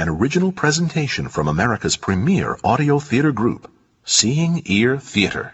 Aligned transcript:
an 0.00 0.08
original 0.08 0.50
presentation 0.50 1.28
from 1.28 1.46
America's 1.46 1.98
premier 1.98 2.58
audio 2.64 2.98
theater 2.98 3.32
group, 3.32 3.70
Seeing 4.02 4.62
Ear 4.64 4.98
Theater. 4.98 5.52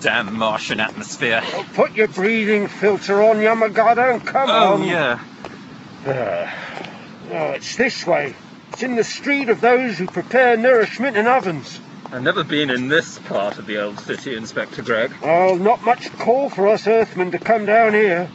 Damn 0.00 0.36
Martian 0.36 0.80
atmosphere. 0.80 1.42
Well, 1.52 1.64
put 1.74 1.94
your 1.94 2.08
breathing 2.08 2.66
filter 2.68 3.22
on, 3.22 3.36
Yamagata, 3.36 4.12
and 4.14 4.26
come 4.26 4.50
Oh, 4.50 4.74
on. 4.74 4.84
yeah. 4.86 5.18
Uh, 6.06 6.50
oh, 7.30 7.52
it's 7.52 7.76
this 7.76 8.06
way. 8.06 8.34
It's 8.74 8.82
in 8.82 8.96
the 8.96 9.04
street 9.04 9.50
of 9.50 9.60
those 9.60 9.98
who 9.98 10.08
prepare 10.08 10.56
nourishment 10.56 11.16
in 11.16 11.28
ovens. 11.28 11.78
I've 12.10 12.24
never 12.24 12.42
been 12.42 12.70
in 12.70 12.88
this 12.88 13.20
part 13.20 13.56
of 13.56 13.66
the 13.66 13.80
old 13.80 14.00
city, 14.00 14.36
Inspector 14.36 14.82
Gregg. 14.82 15.12
Oh, 15.22 15.54
not 15.54 15.84
much 15.84 16.10
call 16.18 16.48
for 16.48 16.66
us 16.66 16.84
Earthmen 16.88 17.30
to 17.30 17.38
come 17.38 17.66
down 17.66 17.92
here. 17.92 18.28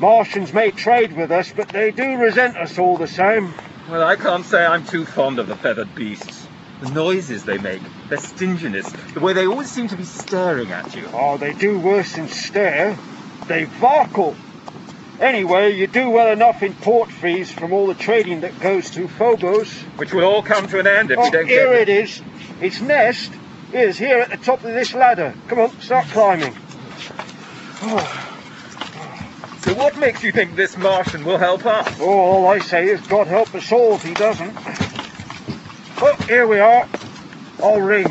Martians 0.00 0.52
may 0.52 0.72
trade 0.72 1.16
with 1.16 1.30
us, 1.30 1.52
but 1.52 1.68
they 1.68 1.92
do 1.92 2.16
resent 2.16 2.56
us 2.56 2.80
all 2.80 2.96
the 2.96 3.06
same. 3.06 3.54
Well, 3.88 4.02
I 4.02 4.16
can't 4.16 4.44
say 4.44 4.66
I'm 4.66 4.84
too 4.84 5.04
fond 5.04 5.38
of 5.38 5.46
the 5.46 5.54
feathered 5.54 5.94
beasts. 5.94 6.48
The 6.80 6.90
noises 6.90 7.44
they 7.44 7.58
make, 7.58 7.82
their 8.08 8.18
stinginess, 8.18 8.90
the 9.14 9.20
way 9.20 9.34
they 9.34 9.46
always 9.46 9.70
seem 9.70 9.86
to 9.86 9.96
be 9.96 10.02
staring 10.02 10.72
at 10.72 10.96
you. 10.96 11.08
Oh, 11.12 11.36
they 11.36 11.52
do 11.52 11.78
worse 11.78 12.16
than 12.16 12.26
stare. 12.26 12.98
They 13.46 13.66
varkle. 13.66 14.34
Anyway, 15.20 15.74
you 15.74 15.86
do 15.86 16.10
well 16.10 16.30
enough 16.30 16.62
in 16.62 16.74
port 16.74 17.10
fees 17.10 17.50
from 17.50 17.72
all 17.72 17.86
the 17.86 17.94
trading 17.94 18.42
that 18.42 18.58
goes 18.60 18.90
through 18.90 19.08
Phobos. 19.08 19.72
Which 19.96 20.12
will 20.12 20.24
all 20.24 20.42
come 20.42 20.68
to 20.68 20.78
an 20.78 20.86
end 20.86 21.10
if 21.10 21.18
Oh, 21.18 21.24
we 21.24 21.30
don't 21.30 21.46
here 21.46 21.70
get... 21.72 21.88
it 21.88 22.04
is. 22.04 22.22
Its 22.60 22.80
nest 22.80 23.32
is 23.72 23.96
here 23.98 24.18
at 24.18 24.30
the 24.30 24.36
top 24.36 24.58
of 24.64 24.74
this 24.74 24.94
ladder. 24.94 25.34
Come 25.48 25.60
on, 25.60 25.80
start 25.80 26.06
climbing. 26.08 26.54
So 29.66 29.74
what 29.74 29.98
makes 29.98 30.22
you 30.22 30.30
think 30.30 30.54
this 30.54 30.76
Martian 30.76 31.24
will 31.24 31.38
help 31.38 31.66
us? 31.66 31.98
Oh, 31.98 32.08
all 32.08 32.46
I 32.46 32.60
say 32.60 32.88
is 32.88 33.00
God 33.08 33.26
help 33.26 33.52
us 33.52 33.72
all 33.72 33.94
if 33.94 34.04
he 34.04 34.14
doesn't. 34.14 34.56
Oh, 36.00 36.16
here 36.28 36.46
we 36.46 36.60
are. 36.60 36.88
I'll 37.60 37.80
ring. 37.80 38.06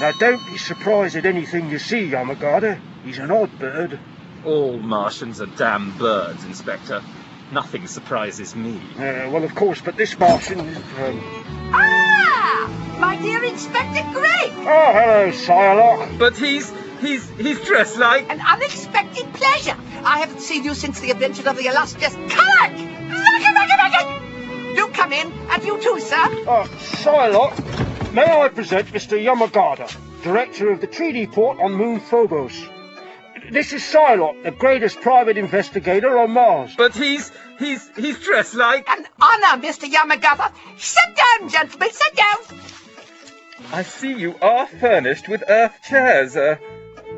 Now, 0.00 0.12
don't 0.18 0.44
be 0.52 0.58
surprised 0.58 1.16
at 1.16 1.24
anything 1.24 1.70
you 1.70 1.78
see, 1.78 2.10
Yamagata. 2.10 2.78
He's 3.02 3.16
an 3.16 3.30
odd 3.30 3.58
bird. 3.58 3.98
All 4.44 4.76
Martians 4.76 5.40
are 5.40 5.46
damn 5.46 5.96
birds, 5.98 6.44
Inspector. 6.44 7.00
Nothing 7.52 7.86
surprises 7.86 8.56
me. 8.56 8.80
Uh, 8.96 9.30
well, 9.30 9.44
of 9.44 9.54
course, 9.54 9.80
but 9.80 9.96
this 9.96 10.18
Martian 10.18 10.58
is... 10.60 10.76
Um... 10.76 11.20
Ah! 11.72 12.96
My 12.98 13.16
dear 13.22 13.44
Inspector 13.44 14.02
Gregg! 14.12 14.50
Oh, 14.56 14.92
hello, 14.92 15.30
Syaloch. 15.30 16.18
But 16.18 16.36
he's... 16.36 16.72
he's... 17.00 17.28
he's 17.30 17.60
dressed 17.60 17.98
like... 17.98 18.28
An 18.30 18.40
unexpected 18.40 19.32
pleasure. 19.34 19.76
I 20.04 20.18
haven't 20.18 20.40
seen 20.40 20.64
you 20.64 20.74
since 20.74 20.98
the 20.98 21.12
adventure 21.12 21.48
of 21.48 21.56
the 21.56 21.66
illustrious 21.66 22.14
Kark! 22.14 22.76
Do 24.74 24.88
come 24.88 25.12
in, 25.12 25.30
and 25.30 25.62
you 25.62 25.80
too, 25.80 26.00
sir. 26.00 26.16
Oh, 26.16 26.68
Syaloch, 26.78 28.12
may 28.12 28.24
I 28.24 28.48
present 28.48 28.88
Mr. 28.88 29.22
Yamagata, 29.22 29.94
Director 30.24 30.70
of 30.70 30.80
the 30.80 30.86
Treaty 30.88 31.28
Port 31.28 31.60
on 31.60 31.74
Moon 31.74 32.00
Phobos. 32.00 32.60
This 33.52 33.74
is 33.74 33.82
Syaloch, 33.82 34.44
the 34.44 34.50
greatest 34.50 35.02
private 35.02 35.36
investigator 35.36 36.18
on 36.18 36.30
Mars. 36.30 36.74
But 36.74 36.94
he's... 36.94 37.30
he's... 37.58 37.86
he's 37.94 38.18
dressed 38.18 38.54
like... 38.54 38.88
An 38.88 39.06
honor, 39.20 39.62
Mr. 39.62 39.86
Yamagata. 39.92 40.50
Sit 40.78 41.14
down, 41.14 41.50
gentlemen, 41.50 41.90
sit 41.92 42.16
down. 42.16 42.58
I 43.70 43.82
see 43.82 44.14
you 44.14 44.36
are 44.40 44.66
furnished 44.66 45.28
with 45.28 45.44
earth 45.46 45.74
chairs, 45.86 46.34
uh... 46.34 46.56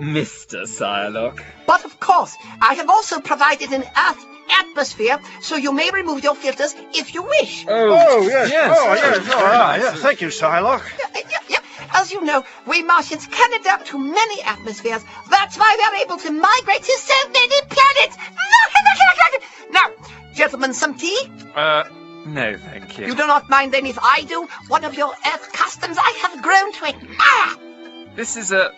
Mr. 0.00 0.64
Syaloch. 0.66 1.40
But 1.68 1.84
of 1.84 2.00
course, 2.00 2.36
I 2.60 2.74
have 2.74 2.90
also 2.90 3.20
provided 3.20 3.72
an 3.72 3.84
Earth 3.84 4.26
atmosphere, 4.50 5.20
so 5.40 5.54
you 5.54 5.72
may 5.72 5.92
remove 5.92 6.24
your 6.24 6.34
filters 6.34 6.74
if 6.92 7.14
you 7.14 7.22
wish. 7.22 7.64
Oh, 7.68 8.22
yes. 8.22 8.50
Oh, 8.76 8.94
yes. 8.94 9.18
very 9.18 9.34
Oh, 9.34 9.46
ah, 9.46 9.76
nice. 9.76 9.82
yes. 9.82 10.00
Thank 10.00 10.20
you, 10.20 10.28
Syaloch. 10.28 10.82
As 11.94 12.12
you 12.12 12.24
know, 12.24 12.44
we 12.66 12.82
Martians 12.82 13.26
can 13.26 13.52
adapt 13.60 13.86
to 13.88 13.98
many 13.98 14.42
atmospheres. 14.42 15.04
That's 15.30 15.56
why 15.56 15.70
we're 15.78 16.02
able 16.04 16.18
to 16.18 16.30
migrate 16.32 16.82
to 16.82 16.98
so 16.98 17.28
many 17.30 17.60
planets. 17.68 18.16
Now, 19.70 19.90
gentlemen, 20.34 20.72
some 20.72 20.94
tea? 20.94 21.18
Uh, 21.54 21.84
no, 22.26 22.56
thank 22.56 22.98
you. 22.98 23.06
You 23.06 23.14
do 23.14 23.26
not 23.26 23.50
mind 23.50 23.72
then 23.72 23.86
if 23.86 23.98
I 24.00 24.22
do 24.22 24.48
one 24.68 24.84
of 24.84 24.94
your 24.94 25.10
Earth 25.10 25.52
customs 25.52 25.96
I 25.98 26.10
have 26.22 26.42
grown 26.42 26.72
to 26.72 26.84
admire. 26.86 28.14
This 28.14 28.36
is 28.36 28.52
a 28.52 28.70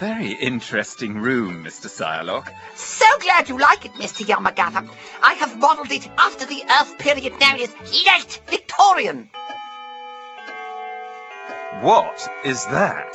very 0.00 0.32
interesting 0.32 1.18
room, 1.18 1.64
Mr. 1.64 1.88
Syaloch. 1.88 2.48
So 2.74 3.06
glad 3.20 3.48
you 3.48 3.58
like 3.58 3.84
it, 3.84 3.92
Mr. 3.92 4.24
Yamagata. 4.24 4.88
I 5.22 5.34
have 5.34 5.58
modeled 5.58 5.92
it 5.92 6.08
after 6.18 6.46
the 6.46 6.62
Earth 6.80 6.98
period 6.98 7.38
known 7.40 7.60
as 7.60 7.72
late 8.04 8.40
Victorian. 8.48 9.30
What 11.80 12.28
is 12.44 12.64
that? 12.66 13.14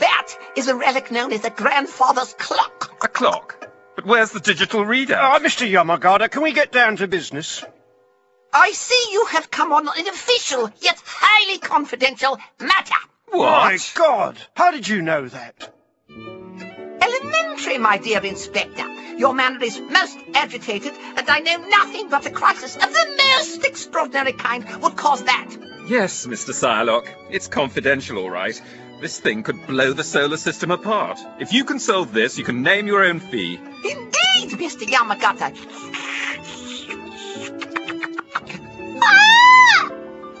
That 0.00 0.36
is 0.56 0.68
a 0.68 0.74
relic 0.74 1.10
known 1.10 1.32
as 1.32 1.42
the 1.42 1.50
grandfather's 1.50 2.34
clock. 2.34 2.96
A 3.02 3.08
clock. 3.08 3.68
But 3.94 4.06
where's 4.06 4.32
the 4.32 4.40
digital 4.40 4.84
reader? 4.84 5.16
Ah, 5.18 5.38
oh, 5.38 5.44
Mr. 5.44 5.70
Yamagata, 5.70 6.30
can 6.30 6.42
we 6.42 6.52
get 6.52 6.72
down 6.72 6.96
to 6.96 7.08
business? 7.08 7.64
I 8.52 8.72
see 8.72 9.08
you 9.12 9.26
have 9.30 9.50
come 9.50 9.72
on 9.72 9.86
an 9.86 10.08
official 10.08 10.70
yet 10.80 11.00
highly 11.04 11.58
confidential 11.58 12.38
matter. 12.60 12.94
My 13.32 13.72
what? 13.72 13.92
God, 13.94 14.38
how 14.54 14.70
did 14.70 14.88
you 14.88 15.02
know 15.02 15.28
that? 15.28 15.72
Elementary, 17.20 17.78
my 17.78 17.98
dear 17.98 18.24
Inspector. 18.24 18.86
Your 19.16 19.32
manner 19.32 19.62
is 19.62 19.80
most 19.80 20.18
agitated, 20.34 20.92
and 21.16 21.28
I 21.28 21.38
know 21.40 21.56
nothing 21.68 22.08
but 22.08 22.26
a 22.26 22.30
crisis 22.30 22.76
of 22.76 22.92
the 22.92 23.22
most 23.38 23.64
extraordinary 23.64 24.32
kind 24.32 24.64
would 24.82 24.96
cause 24.96 25.24
that. 25.24 25.48
Yes, 25.88 26.26
Mr. 26.26 26.52
Syaloch. 26.52 27.08
It's 27.30 27.48
confidential, 27.48 28.18
all 28.18 28.30
right. 28.30 28.60
This 29.00 29.20
thing 29.20 29.42
could 29.42 29.66
blow 29.66 29.92
the 29.92 30.04
solar 30.04 30.36
system 30.36 30.70
apart. 30.70 31.18
If 31.38 31.52
you 31.52 31.64
can 31.64 31.78
solve 31.78 32.12
this, 32.12 32.36
you 32.38 32.44
can 32.44 32.62
name 32.62 32.86
your 32.86 33.04
own 33.04 33.20
fee. 33.20 33.54
Indeed, 33.84 34.58
Mr. 34.58 34.86
Yamagata. 34.86 35.54
Ah! 39.02 39.90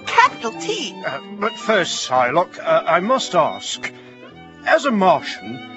Capital 0.06 0.52
T. 0.60 1.02
Uh, 1.06 1.20
but 1.38 1.52
first, 1.52 2.08
Syaloch, 2.08 2.58
uh, 2.58 2.82
I 2.86 3.00
must 3.00 3.34
ask, 3.34 3.92
as 4.66 4.84
a 4.84 4.90
Martian, 4.90 5.75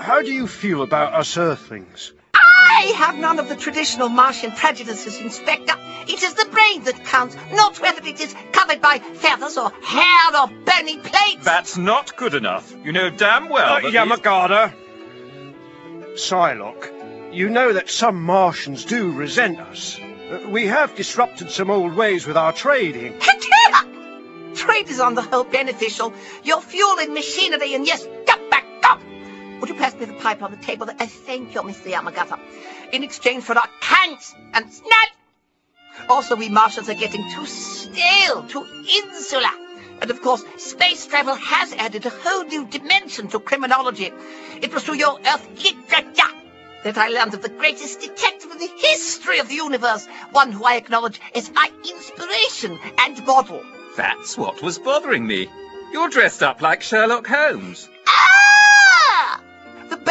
how 0.00 0.22
do 0.22 0.32
you 0.32 0.46
feel 0.46 0.82
about 0.82 1.14
us 1.14 1.36
Earthlings? 1.36 2.12
I 2.34 2.92
have 2.96 3.16
none 3.16 3.38
of 3.38 3.48
the 3.48 3.56
traditional 3.56 4.08
Martian 4.08 4.52
prejudices, 4.52 5.20
Inspector. 5.20 5.74
It 6.08 6.22
is 6.22 6.34
the 6.34 6.46
brain 6.46 6.84
that 6.84 7.04
counts, 7.04 7.36
not 7.52 7.80
whether 7.80 8.00
it 8.06 8.20
is 8.20 8.34
covered 8.52 8.80
by 8.80 8.98
feathers 8.98 9.58
or 9.58 9.70
hair 9.82 10.40
or 10.40 10.46
bony 10.64 10.98
plates. 10.98 11.44
That's 11.44 11.76
not 11.76 12.16
good 12.16 12.34
enough. 12.34 12.74
You 12.84 12.92
know 12.92 13.10
damn 13.10 13.48
well 13.48 13.74
Uh, 13.76 13.80
that 13.80 13.92
Yamagata. 13.92 14.72
Syaloch, 16.14 17.32
you 17.34 17.48
know 17.48 17.72
that 17.72 17.88
some 17.90 18.22
Martians 18.22 18.84
do 18.84 19.12
resent 19.12 19.60
us. 19.60 19.98
Uh, 20.00 20.48
we 20.48 20.66
have 20.66 20.94
disrupted 20.96 21.50
some 21.50 21.70
old 21.70 21.94
ways 21.94 22.26
with 22.26 22.36
our 22.36 22.52
trading. 22.52 23.14
Trade 24.54 24.88
is 24.90 25.00
on 25.00 25.14
the 25.14 25.22
whole 25.22 25.44
beneficial. 25.44 26.12
Your 26.42 26.60
fuel 26.60 26.98
and 26.98 27.14
machinery, 27.14 27.74
and 27.74 27.86
yes, 27.86 28.04
get 28.26 28.49
back 28.49 28.49
up. 28.49 28.49
Would 29.60 29.68
you 29.68 29.74
pass 29.74 29.94
me 29.94 30.06
the 30.06 30.14
pipe 30.14 30.42
on 30.42 30.50
the 30.50 30.56
table? 30.56 30.86
That 30.86 30.96
I 31.00 31.06
thank 31.06 31.54
you, 31.54 31.60
Mr. 31.62 31.92
Yamagata. 31.92 32.38
In 32.92 33.02
exchange 33.04 33.44
for 33.44 33.56
our 33.56 33.68
cans 33.80 34.34
and 34.54 34.72
snot. 34.72 35.10
Also, 36.08 36.34
we 36.34 36.48
Martians 36.48 36.88
are 36.88 36.94
getting 36.94 37.30
too 37.30 37.46
stale, 37.46 38.42
too 38.44 38.66
insular. 39.04 39.50
And 40.00 40.10
of 40.10 40.22
course, 40.22 40.42
space 40.56 41.06
travel 41.06 41.34
has 41.34 41.74
added 41.74 42.06
a 42.06 42.10
whole 42.10 42.44
new 42.44 42.66
dimension 42.66 43.28
to 43.28 43.38
criminology. 43.38 44.10
It 44.62 44.72
was 44.72 44.82
through 44.84 44.94
your 44.94 45.18
Earth 45.26 45.46
literature 45.62 46.34
that 46.84 46.96
I 46.96 47.08
learned 47.08 47.34
of 47.34 47.42
the 47.42 47.50
greatest 47.50 48.00
detective 48.00 48.50
in 48.50 48.58
the 48.58 48.70
history 48.78 49.40
of 49.40 49.48
the 49.48 49.54
universe, 49.54 50.06
one 50.32 50.52
who 50.52 50.64
I 50.64 50.76
acknowledge 50.76 51.20
as 51.34 51.52
my 51.52 51.70
inspiration 51.86 52.78
and 52.98 53.26
model. 53.26 53.62
That's 53.96 54.38
what 54.38 54.62
was 54.62 54.78
bothering 54.78 55.26
me. 55.26 55.48
You're 55.92 56.08
dressed 56.08 56.42
up 56.42 56.62
like 56.62 56.82
Sherlock 56.82 57.26
Holmes. 57.26 57.88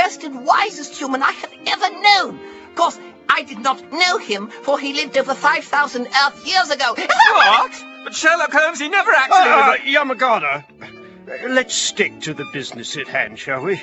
Best 0.10 0.24
and 0.24 0.44
wisest 0.44 0.96
human 0.98 1.22
I 1.22 1.32
have 1.34 1.54
ever 1.68 1.88
known. 2.02 2.40
Of 2.70 2.76
course, 2.76 3.00
I 3.30 3.44
did 3.44 3.60
not 3.60 3.80
know 3.94 4.18
him, 4.18 4.48
for 4.50 4.80
he 4.80 4.92
lived 4.94 5.16
over 5.20 5.36
5,000 5.36 6.08
Earth 6.08 6.48
years 6.48 6.72
ago. 6.72 6.96
What? 6.98 7.84
But 8.06 8.16
Sherlock 8.16 8.52
Holmes, 8.52 8.80
he 8.80 8.90
never 8.90 9.12
actually 9.12 9.38
Uh, 9.38 9.68
was 9.68 9.80
a... 9.80 9.84
Yamagata, 9.84 10.64
uh, 10.82 11.50
let's 11.50 11.76
stick 11.76 12.22
to 12.22 12.34
the 12.34 12.46
business 12.52 12.98
at 12.98 13.08
hand, 13.08 13.38
shall 13.38 13.62
we? 13.62 13.76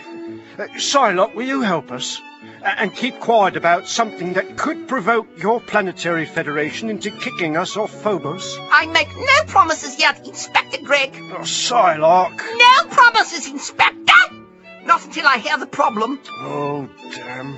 Uh, 0.59 0.67
Syaloch, 0.79 1.33
will 1.37 1.47
you 1.47 1.61
help 1.61 1.93
us? 1.93 2.21
A- 2.63 2.77
And 2.81 2.93
keep 2.93 3.21
quiet 3.21 3.57
about 3.57 3.87
something 3.87 4.33
that 4.33 4.57
could 4.57 4.89
provoke 4.89 5.29
your 5.41 5.61
planetary 5.61 6.27
federation 6.27 6.91
into 6.91 7.13
kicking 7.13 7.57
us 7.57 7.77
off 7.77 7.93
Phobos. 8.03 8.59
I 8.73 8.87
make 8.87 9.15
no 9.17 9.45
promises 9.47 9.97
yet, 10.01 10.27
Inspector 10.27 10.79
Gregg. 10.83 11.13
Oh, 11.39 11.43
Syaloch. 11.45 12.37
No 12.37 12.89
promises, 12.91 13.47
Inspector! 13.47 14.03
Not 14.87 15.05
until 15.05 15.27
I 15.27 15.39
hear 15.39 15.59
the 15.59 15.67
problem. 15.67 16.21
Oh, 16.39 16.89
damn. 17.13 17.57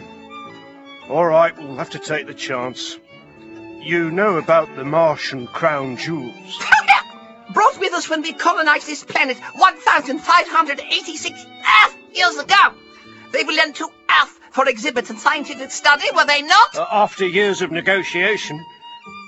All 1.10 1.26
right, 1.26 1.56
we'll 1.58 1.76
have 1.76 1.90
to 1.90 1.98
take 1.98 2.26
the 2.26 2.34
chance. 2.34 2.98
You 3.82 4.10
know 4.10 4.38
about 4.38 4.74
the 4.76 4.84
Martian 4.84 5.46
crown 5.46 5.98
jewels. 5.98 6.62
Brought 7.52 7.78
with 7.80 7.92
us 7.92 8.08
when 8.08 8.22
we 8.22 8.32
colonized 8.32 8.86
this 8.86 9.04
planet 9.04 9.36
1,586 9.38 11.44
Earth 11.44 11.96
years 12.14 12.36
ago. 12.36 12.74
They 13.32 13.44
were 13.44 13.52
lent 13.52 13.76
to 13.76 13.84
Earth 13.84 14.40
for 14.50 14.68
exhibit 14.68 15.10
and 15.10 15.18
scientific 15.18 15.70
study, 15.70 16.06
were 16.14 16.26
they 16.26 16.42
not? 16.42 16.76
Uh, 16.76 16.86
after 16.90 17.26
years 17.26 17.62
of 17.62 17.70
negotiation, 17.70 18.62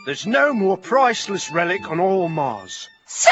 there's 0.07 0.27
no 0.27 0.53
more 0.53 0.77
priceless 0.77 1.53
relic 1.53 1.89
on 1.91 2.01
all 2.01 2.29
Mars. 2.29 2.89
So, 3.07 3.31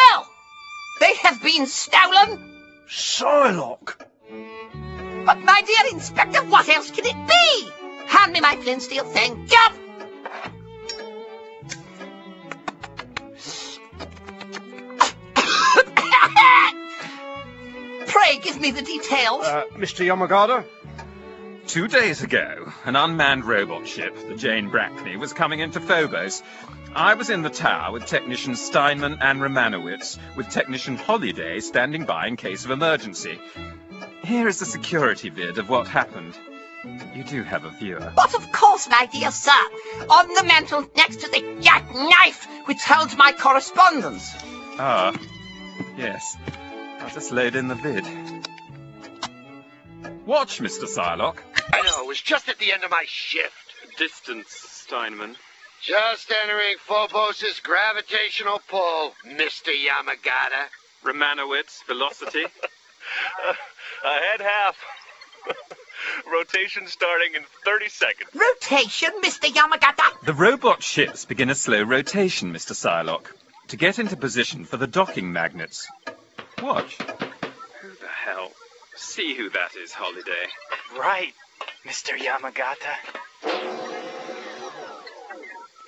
they 1.00 1.14
have 1.16 1.42
been 1.42 1.66
stolen? 1.66 2.60
Syaloch! 2.88 4.07
But 5.28 5.44
my 5.44 5.60
dear 5.60 5.92
Inspector, 5.92 6.42
what 6.44 6.66
else 6.70 6.90
can 6.90 7.04
it 7.04 7.28
be? 7.28 7.70
Hand 8.06 8.32
me 8.32 8.40
my 8.40 8.56
flint 8.56 8.80
steel, 8.80 9.04
thank 9.04 9.52
you. 9.52 9.58
Pray 18.06 18.38
give 18.38 18.58
me 18.58 18.70
the 18.70 18.80
details. 18.80 19.44
Uh, 19.44 19.64
Mr. 19.74 20.06
Yamagata? 20.06 20.64
Two 21.66 21.88
days 21.88 22.22
ago, 22.22 22.72
an 22.86 22.96
unmanned 22.96 23.44
robot 23.44 23.86
ship, 23.86 24.16
the 24.28 24.34
Jane 24.34 24.70
Brackney, 24.70 25.18
was 25.18 25.34
coming 25.34 25.60
into 25.60 25.78
Phobos. 25.78 26.42
I 26.94 27.12
was 27.12 27.28
in 27.28 27.42
the 27.42 27.50
tower 27.50 27.92
with 27.92 28.06
technician 28.06 28.56
Steinman 28.56 29.18
and 29.20 29.42
Romanowitz, 29.42 30.18
with 30.36 30.48
technician 30.48 30.96
Holiday 30.96 31.60
standing 31.60 32.06
by 32.06 32.28
in 32.28 32.36
case 32.36 32.64
of 32.64 32.70
emergency. 32.70 33.38
Here 34.28 34.46
is 34.46 34.58
the 34.58 34.66
security 34.66 35.30
vid 35.30 35.56
of 35.56 35.70
what 35.70 35.88
happened. 35.88 36.34
You 37.14 37.24
do 37.24 37.42
have 37.44 37.64
a 37.64 37.70
viewer. 37.70 38.12
But 38.14 38.34
of 38.34 38.52
course, 38.52 38.86
my 38.86 39.06
dear 39.06 39.30
sir, 39.30 39.58
on 40.10 40.28
the 40.34 40.44
mantel 40.44 40.86
next 40.94 41.20
to 41.20 41.30
the 41.30 41.58
jackknife 41.62 42.46
which 42.66 42.82
holds 42.82 43.16
my 43.16 43.32
correspondence. 43.32 44.34
Ah, 44.78 45.18
yes. 45.96 46.36
I'll 47.00 47.08
just 47.08 47.32
load 47.32 47.56
in 47.56 47.68
the 47.68 47.74
vid. 47.74 48.04
Watch, 50.26 50.60
Mr. 50.60 50.84
Syaloch. 50.84 51.38
I 51.72 51.80
know, 51.80 52.02
it 52.02 52.06
was 52.06 52.20
just 52.20 52.50
at 52.50 52.58
the 52.58 52.70
end 52.70 52.84
of 52.84 52.90
my 52.90 53.04
shift. 53.06 53.54
Distance, 53.96 54.50
Steinman. 54.50 55.36
Just 55.80 56.30
entering 56.44 56.76
Phobos' 56.80 57.60
gravitational 57.60 58.60
pull, 58.68 59.14
Mr. 59.26 59.72
Yamagata. 59.72 60.68
Romanowitz, 61.02 61.82
velocity. 61.86 62.44
Uh, 63.48 63.54
ahead 64.04 64.40
half. 64.40 64.76
Rotation 66.32 66.86
starting 66.86 67.34
in 67.34 67.42
30 67.64 67.88
seconds. 67.88 68.30
Rotation, 68.34 69.10
Mr. 69.22 69.52
Yamagata. 69.52 70.24
The 70.24 70.34
robot 70.34 70.82
ships 70.82 71.24
begin 71.24 71.50
a 71.50 71.54
slow 71.54 71.82
rotation, 71.82 72.52
Mr. 72.52 72.72
Syaloch, 72.72 73.26
to 73.68 73.76
get 73.76 73.98
into 73.98 74.16
position 74.16 74.64
for 74.64 74.76
the 74.76 74.86
docking 74.86 75.32
magnets. 75.32 75.88
Watch. 76.62 76.96
Who 76.98 77.88
the 78.00 78.08
hell? 78.08 78.52
See 78.96 79.34
who 79.34 79.50
that 79.50 79.76
is, 79.76 79.92
Holiday. 79.92 80.46
Right, 80.98 81.34
Mr. 81.84 82.16
Yamagata. 82.18 82.96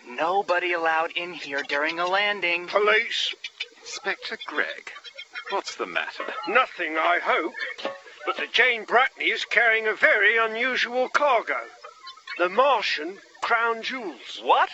Nobody 0.08 0.72
allowed 0.72 1.12
in 1.12 1.32
here 1.32 1.62
during 1.68 1.98
a 1.98 2.06
landing. 2.06 2.66
Police? 2.66 3.34
Inspector 3.82 4.38
Gregg, 4.46 4.92
what's 5.50 5.74
the 5.76 5.86
matter? 5.86 6.24
Nothing, 6.48 6.96
I 6.96 7.18
hope. 7.22 7.54
But 8.24 8.36
the 8.36 8.46
Jane 8.46 8.84
Brackney 8.84 9.32
is 9.32 9.44
carrying 9.44 9.86
a 9.86 9.94
very 9.94 10.36
unusual 10.36 11.08
cargo. 11.08 11.60
The 12.38 12.48
Martian 12.48 13.18
crown 13.42 13.82
jewels. 13.82 14.40
What? 14.42 14.70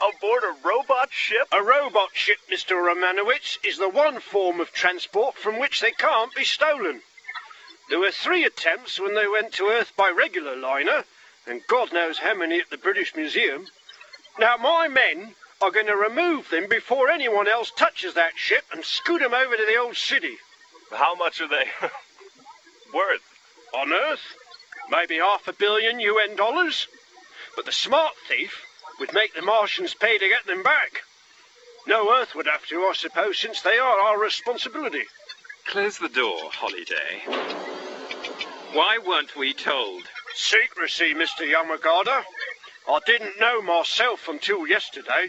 Aboard 0.00 0.42
a 0.44 0.56
robot 0.66 1.12
ship? 1.12 1.48
A 1.52 1.62
robot 1.62 2.10
ship, 2.12 2.38
Mr. 2.50 2.76
Romanowitz, 2.76 3.58
is 3.64 3.78
the 3.78 3.88
one 3.88 4.20
form 4.20 4.60
of 4.60 4.72
transport 4.72 5.36
from 5.36 5.58
which 5.58 5.80
they 5.80 5.92
can't 5.92 6.34
be 6.34 6.44
stolen. 6.44 7.02
There 7.88 7.98
were 7.98 8.10
three 8.10 8.44
attempts 8.44 9.00
when 9.00 9.14
they 9.14 9.26
went 9.26 9.54
to 9.54 9.68
Earth 9.68 9.92
by 9.96 10.10
regular 10.10 10.56
liner, 10.56 11.04
and 11.46 11.66
God 11.66 11.92
knows 11.92 12.18
how 12.18 12.34
many 12.34 12.60
at 12.60 12.70
the 12.70 12.76
British 12.76 13.14
Museum. 13.14 13.66
Now, 14.38 14.56
my 14.56 14.88
men 14.88 15.34
are 15.60 15.70
going 15.70 15.86
to 15.86 15.96
remove 15.96 16.48
them 16.50 16.68
before 16.68 17.08
anyone 17.08 17.48
else 17.48 17.72
touches 17.76 18.14
that 18.14 18.36
ship 18.36 18.64
and 18.72 18.84
scoot 18.84 19.20
them 19.20 19.34
over 19.34 19.56
to 19.56 19.66
the 19.68 19.76
old 19.76 19.96
city. 19.96 20.36
How 20.92 21.14
much 21.14 21.40
are 21.40 21.48
they 21.48 21.66
worth? 22.94 23.22
On 23.74 23.92
Earth, 23.92 24.22
maybe 24.90 25.16
half 25.16 25.46
a 25.46 25.52
billion 25.52 26.00
UN 26.00 26.36
dollars. 26.36 26.86
But 27.56 27.66
the 27.66 27.72
smart 27.72 28.14
thief 28.28 28.64
would 28.98 29.12
make 29.12 29.34
the 29.34 29.42
Martians 29.42 29.94
pay 29.94 30.16
to 30.16 30.28
get 30.28 30.46
them 30.46 30.62
back. 30.62 31.02
No 31.86 32.16
Earth 32.18 32.34
would 32.34 32.46
have 32.46 32.66
to, 32.66 32.82
I 32.82 32.92
suppose, 32.94 33.38
since 33.38 33.60
they 33.60 33.78
are 33.78 34.00
our 34.00 34.18
responsibility. 34.18 35.04
Close 35.66 35.98
the 35.98 36.08
door, 36.08 36.50
Holiday. 36.52 37.22
Why 38.72 38.98
weren't 38.98 39.36
we 39.36 39.52
told? 39.54 40.02
Secrecy, 40.34 41.14
Mr. 41.14 41.50
Yamagata. 41.50 42.24
I 42.88 43.00
didn't 43.04 43.40
know 43.40 43.60
myself 43.60 44.28
until 44.28 44.66
yesterday. 44.66 45.28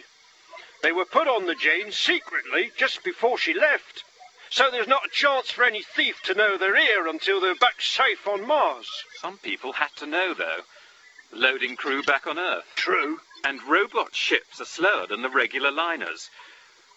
They 0.82 0.92
were 0.92 1.06
put 1.06 1.28
on 1.28 1.46
the 1.46 1.56
Jane 1.56 1.92
secretly 1.92 2.72
just 2.78 3.04
before 3.04 3.38
she 3.38 3.54
left. 3.54 4.04
So 4.50 4.72
there's 4.72 4.88
not 4.88 5.06
a 5.06 5.10
chance 5.10 5.52
for 5.52 5.64
any 5.64 5.84
thief 5.84 6.22
to 6.24 6.34
know 6.34 6.58
they're 6.58 6.76
here 6.76 7.08
until 7.08 7.40
they're 7.40 7.56
back 7.56 7.82
safe 7.82 8.28
on 8.28 8.48
Mars. 8.48 8.90
Some 9.20 9.38
people 9.38 9.74
had 9.74 9.96
to 9.98 10.06
know, 10.06 10.34
though. 10.34 10.62
The 11.32 11.38
loading 11.38 11.76
crew 11.76 12.02
back 12.02 12.26
on 12.26 12.40
Earth. 12.40 12.66
True. 12.76 13.20
And 13.44 13.62
robot 13.64 14.16
ships 14.16 14.60
are 14.60 14.66
slower 14.66 15.06
than 15.06 15.22
the 15.22 15.30
regular 15.30 15.72
liners. 15.72 16.30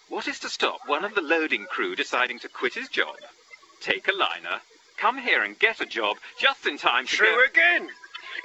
What 0.07 0.27
is 0.27 0.39
to 0.39 0.49
stop 0.49 0.87
one 0.87 1.05
of 1.05 1.15
the 1.15 1.21
loading 1.21 1.65
crew 1.65 1.95
deciding 1.95 2.39
to 2.39 2.49
quit 2.49 2.73
his 2.73 2.89
job, 2.89 3.15
take 3.79 4.07
a 4.07 4.13
liner, 4.13 4.61
come 4.97 5.17
here 5.17 5.43
and 5.43 5.57
get 5.57 5.79
a 5.79 5.85
job 5.85 6.17
just 6.39 6.65
in 6.65 6.77
time 6.77 7.05
to 7.05 7.15
True 7.15 7.27
go... 7.27 7.45
again. 7.45 7.89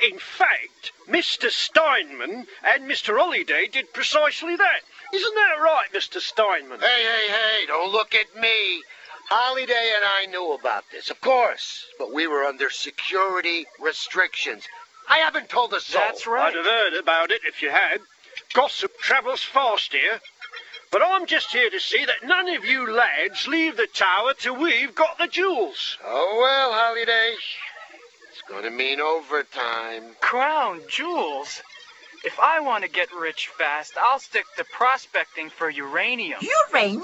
In 0.02 0.18
fact, 0.18 0.92
Mr. 1.08 1.50
Steinman 1.50 2.46
and 2.62 2.90
Mr. 2.90 3.18
Holiday 3.18 3.66
did 3.66 3.92
precisely 3.92 4.54
that. 4.56 4.82
Isn't 5.12 5.34
that 5.34 5.62
right, 5.62 5.88
Mr. 5.94 6.20
Steinman? 6.20 6.80
Hey, 6.80 7.02
hey, 7.02 7.32
hey, 7.32 7.66
don't 7.66 7.92
look 7.92 8.14
at 8.14 8.40
me. 8.40 8.82
Holiday 9.30 9.92
and 9.96 10.04
I 10.04 10.26
knew 10.30 10.52
about 10.52 10.84
this, 10.90 11.10
of 11.10 11.20
course, 11.20 11.84
but 11.98 12.12
we 12.12 12.26
were 12.26 12.44
under 12.44 12.70
security 12.70 13.66
restrictions. 13.78 14.64
I 15.08 15.18
haven't 15.18 15.48
told 15.48 15.72
a 15.74 15.80
soul. 15.80 16.00
That's 16.04 16.26
right. 16.26 16.48
I'd 16.48 16.56
have 16.56 16.64
heard 16.64 16.94
about 16.94 17.30
it 17.30 17.42
if 17.44 17.62
you 17.62 17.70
had. 17.70 18.00
Gossip 18.54 18.98
travels 18.98 19.42
fast 19.42 19.92
here. 19.92 20.20
But 20.90 21.02
I'm 21.04 21.26
just 21.26 21.52
here 21.52 21.68
to 21.68 21.80
see 21.80 22.04
that 22.06 22.24
none 22.24 22.48
of 22.48 22.64
you 22.64 22.90
lads 22.90 23.46
leave 23.46 23.76
the 23.76 23.86
tower 23.92 24.32
till 24.32 24.56
we've 24.56 24.94
got 24.94 25.18
the 25.18 25.26
jewels. 25.26 25.98
Oh, 26.04 26.38
well, 26.40 26.72
Holiday. 26.72 27.34
It's 28.30 28.42
gonna 28.48 28.70
mean 28.70 28.98
overtime. 28.98 30.16
Crown 30.20 30.80
jewels. 30.88 31.60
If 32.24 32.38
I 32.40 32.60
want 32.60 32.84
to 32.84 32.90
get 32.90 33.08
rich 33.12 33.48
fast, 33.48 33.94
I'll 34.00 34.18
stick 34.18 34.44
to 34.56 34.64
prospecting 34.64 35.50
for 35.50 35.70
uranium. 35.70 36.40
Uranium? 36.70 37.02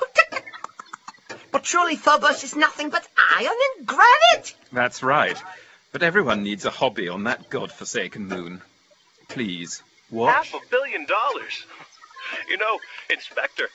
but 1.50 1.66
surely 1.66 1.96
Phobos 1.96 2.44
is 2.44 2.54
nothing 2.54 2.90
but 2.90 3.06
iron 3.36 3.56
and 3.76 3.86
granite. 3.86 4.54
That's 4.72 5.02
right. 5.02 5.40
But 5.92 6.02
everyone 6.02 6.42
needs 6.42 6.64
a 6.64 6.70
hobby 6.70 7.08
on 7.08 7.24
that 7.24 7.50
godforsaken 7.50 8.26
moon. 8.26 8.62
Please, 9.28 9.82
watch. 10.10 10.34
Half 10.34 10.54
a 10.54 10.70
billion 10.70 11.06
dollars. 11.06 11.64
You 12.48 12.56
know, 12.56 12.80
Inspector, 13.10 13.68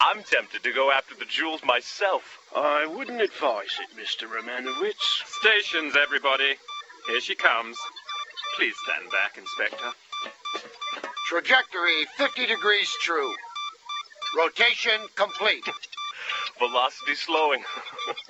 I'm 0.00 0.24
tempted 0.24 0.64
to 0.64 0.72
go 0.72 0.90
after 0.90 1.14
the 1.14 1.24
jewels 1.24 1.62
myself. 1.64 2.22
I 2.54 2.84
wouldn't 2.86 3.20
advise 3.20 3.78
it, 3.80 3.96
Mr. 3.96 4.28
Romanowitz. 4.28 5.22
Stations, 5.24 5.94
everybody. 5.96 6.56
Here 7.06 7.20
she 7.20 7.36
comes. 7.36 7.78
Please 8.62 8.76
stand 8.84 9.10
back, 9.10 9.36
Inspector. 9.36 9.90
Trajectory 11.26 12.06
50 12.16 12.46
degrees 12.46 12.88
true. 13.00 13.34
Rotation 14.38 15.00
complete. 15.16 15.64
Velocity 16.60 17.16
slowing. 17.16 17.64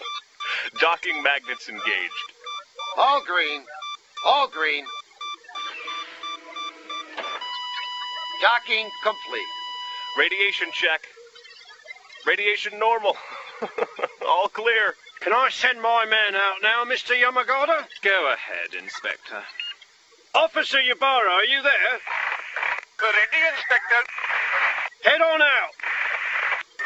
Docking 0.81 1.23
magnets 1.23 1.69
engaged. 1.69 2.29
All 2.97 3.23
green. 3.27 3.61
All 4.25 4.49
green. 4.49 4.87
Docking 8.41 8.89
complete. 9.03 9.53
Radiation 10.19 10.69
check. 10.73 11.03
Radiation 12.27 12.79
normal. 12.79 13.19
All 14.27 14.49
clear. 14.49 14.95
Can 15.21 15.35
I 15.35 15.51
send 15.51 15.83
my 15.83 16.07
man 16.07 16.35
out 16.35 16.63
now, 16.63 16.85
Mr. 16.87 17.13
Yamagata? 17.15 17.85
Go 18.03 18.33
ahead, 18.33 18.83
Inspector. 18.83 19.43
Officer 20.35 20.81
Yabara, 20.81 21.29
are 21.29 21.45
you 21.45 21.61
there? 21.61 21.95
Ready, 23.05 23.41
Inspector. 23.53 24.03
Head 25.05 25.21
on 25.21 25.43
out. 25.45 25.75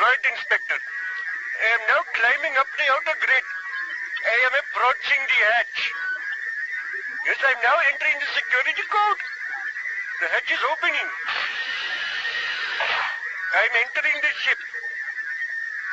Right, 0.03 0.23
Inspector. 0.35 0.75
I 0.75 1.67
am 1.79 1.83
now 1.87 2.03
climbing 2.11 2.59
up 2.59 2.67
the 2.75 2.87
outer 2.91 3.15
grid. 3.23 3.47
I 4.27 4.37
am 4.51 4.55
approaching 4.67 5.23
the 5.31 5.39
hatch. 5.47 5.79
Yes, 7.31 7.39
I'm 7.47 7.61
now 7.63 7.79
entering 7.95 8.19
the 8.19 8.31
security 8.35 8.83
code. 8.83 9.21
The 10.23 10.29
hatch 10.35 10.51
is 10.51 10.63
opening. 10.67 11.09
I'm 13.63 13.75
entering 13.79 14.19
the 14.27 14.33
ship. 14.43 14.59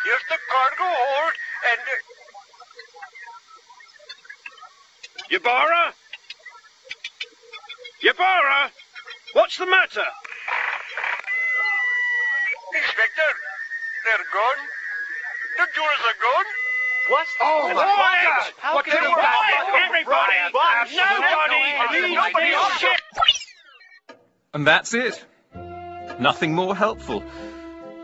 Here's 0.10 0.26
the 0.26 0.42
cargo 0.50 0.90
hold 0.90 1.36
and... 1.70 1.86
Yabara? 5.30 5.94
Yabara? 8.14 8.70
What's 9.34 9.58
the 9.58 9.66
matter? 9.66 10.06
Inspector, 12.76 13.30
they're 14.06 14.26
gone. 14.34 14.62
The 15.58 15.68
jewels 15.76 16.04
are 16.06 16.20
gone. 16.22 16.46
What? 17.10 17.28
Oh, 17.42 17.66
What? 17.68 17.76
my 17.76 17.86
What? 17.86 18.24
God. 18.24 18.54
How 18.60 18.76
What 18.76 18.86
can 18.86 19.04
you 19.04 19.10
we 19.10 19.16
buy 19.16 19.52
do? 19.60 19.78
Everybody, 19.86 20.34
nobody, 20.96 22.14
Nobody 22.16 22.46
leave 22.46 22.54
else. 22.56 22.70
this 22.72 22.80
ship. 22.80 24.18
And 24.54 24.66
that's 24.68 24.94
it. 24.94 25.26
Nothing 26.20 26.54
more 26.54 26.76
helpful. 26.76 27.22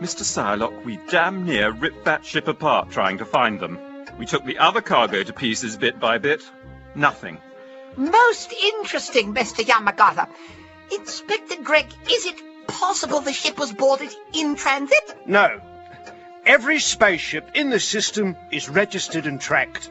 Mr. 0.00 0.22
Syaloch, 0.24 0.84
we 0.84 0.98
damn 1.10 1.44
near 1.44 1.70
ripped 1.70 2.04
that 2.04 2.24
ship 2.24 2.48
apart 2.48 2.90
trying 2.90 3.18
to 3.18 3.24
find 3.24 3.60
them. 3.60 3.78
We 4.18 4.26
took 4.26 4.44
the 4.44 4.58
other 4.58 4.80
cargo 4.80 5.22
to 5.22 5.32
pieces 5.32 5.76
bit 5.76 5.98
by 6.00 6.18
bit. 6.18 6.42
Nothing. 6.94 7.38
Most 7.96 8.52
interesting, 8.52 9.34
Mr. 9.34 9.64
Yamagata. 9.64 10.28
Inspector 10.92 11.56
Gregg, 11.62 11.86
is 12.10 12.26
it 12.26 12.36
possible 12.66 13.20
the 13.20 13.32
ship 13.32 13.58
was 13.58 13.72
boarded 13.72 14.14
in 14.32 14.56
transit? 14.56 15.16
No. 15.26 15.60
Every 16.46 16.78
spaceship 16.78 17.50
in 17.54 17.70
the 17.70 17.80
system 17.80 18.36
is 18.50 18.68
registered 18.68 19.26
and 19.26 19.40
tracked. 19.40 19.90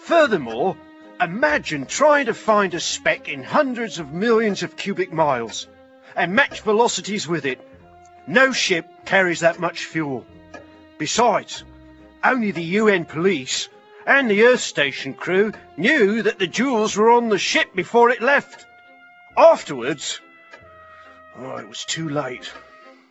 Furthermore, 0.00 0.76
imagine 1.20 1.86
trying 1.86 2.26
to 2.26 2.34
find 2.34 2.74
a 2.74 2.80
speck 2.80 3.28
in 3.28 3.42
hundreds 3.42 3.98
of 3.98 4.12
millions 4.12 4.62
of 4.62 4.76
cubic 4.76 5.12
miles 5.12 5.66
and 6.14 6.34
match 6.34 6.60
velocities 6.60 7.26
with 7.26 7.46
it. 7.46 7.60
No 8.26 8.52
ship 8.52 8.86
carries 9.04 9.40
that 9.40 9.58
much 9.58 9.84
fuel. 9.84 10.24
Besides, 10.98 11.64
only 12.22 12.52
the 12.52 12.62
UN 12.80 13.04
police 13.04 13.68
and 14.06 14.30
the 14.30 14.42
Earth 14.44 14.60
Station 14.60 15.14
crew 15.14 15.52
knew 15.76 16.22
that 16.22 16.38
the 16.38 16.46
jewels 16.46 16.96
were 16.96 17.10
on 17.10 17.28
the 17.28 17.38
ship 17.38 17.74
before 17.74 18.10
it 18.10 18.20
left. 18.20 18.66
Afterwards, 19.36 20.20
oh, 21.36 21.56
it 21.56 21.68
was 21.68 21.84
too 21.84 22.08
late. 22.08 22.52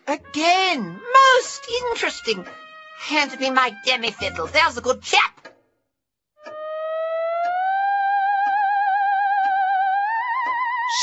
Again, 0.07 0.99
most 1.13 1.67
interesting. 1.83 2.45
Hand 2.99 3.39
me 3.39 3.49
my 3.49 3.73
demi-fiddle. 3.85 4.47
There's 4.47 4.77
a 4.77 4.81
good 4.81 5.01
chap. 5.01 5.47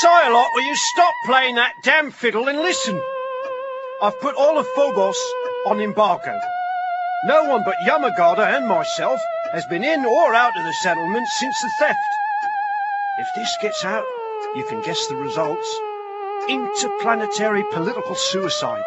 Syaloch, 0.01 0.47
will 0.53 0.63
you 0.63 0.75
stop 0.75 1.13
playing 1.25 1.55
that 1.55 1.73
damn 1.83 2.11
fiddle 2.11 2.47
and 2.47 2.59
listen? 2.59 3.01
I've 4.01 4.19
put 4.21 4.35
all 4.35 4.57
of 4.57 4.67
Phobos 4.67 5.17
on 5.65 5.81
embargo. 5.81 6.39
No 7.25 7.43
one 7.43 7.63
but 7.63 7.75
Yamagata 7.85 8.55
and 8.55 8.65
myself 8.65 9.19
has 9.51 9.65
been 9.65 9.83
in 9.83 10.05
or 10.05 10.33
out 10.33 10.55
of 10.55 10.63
the 10.63 10.71
settlement 10.71 11.27
since 11.27 11.61
the 11.61 11.69
theft. 11.77 11.99
If 13.19 13.27
this 13.35 13.57
gets 13.61 13.83
out, 13.83 14.05
you 14.55 14.65
can 14.69 14.81
guess 14.81 15.05
the 15.07 15.17
results. 15.17 15.67
Interplanetary 16.47 17.65
political 17.73 18.15
suicide. 18.15 18.83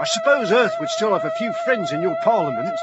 I 0.00 0.04
suppose 0.04 0.52
Earth 0.52 0.76
would 0.78 0.88
still 0.90 1.12
have 1.12 1.24
a 1.24 1.36
few 1.36 1.52
friends 1.64 1.90
in 1.90 2.00
your 2.00 2.16
parliament. 2.22 2.78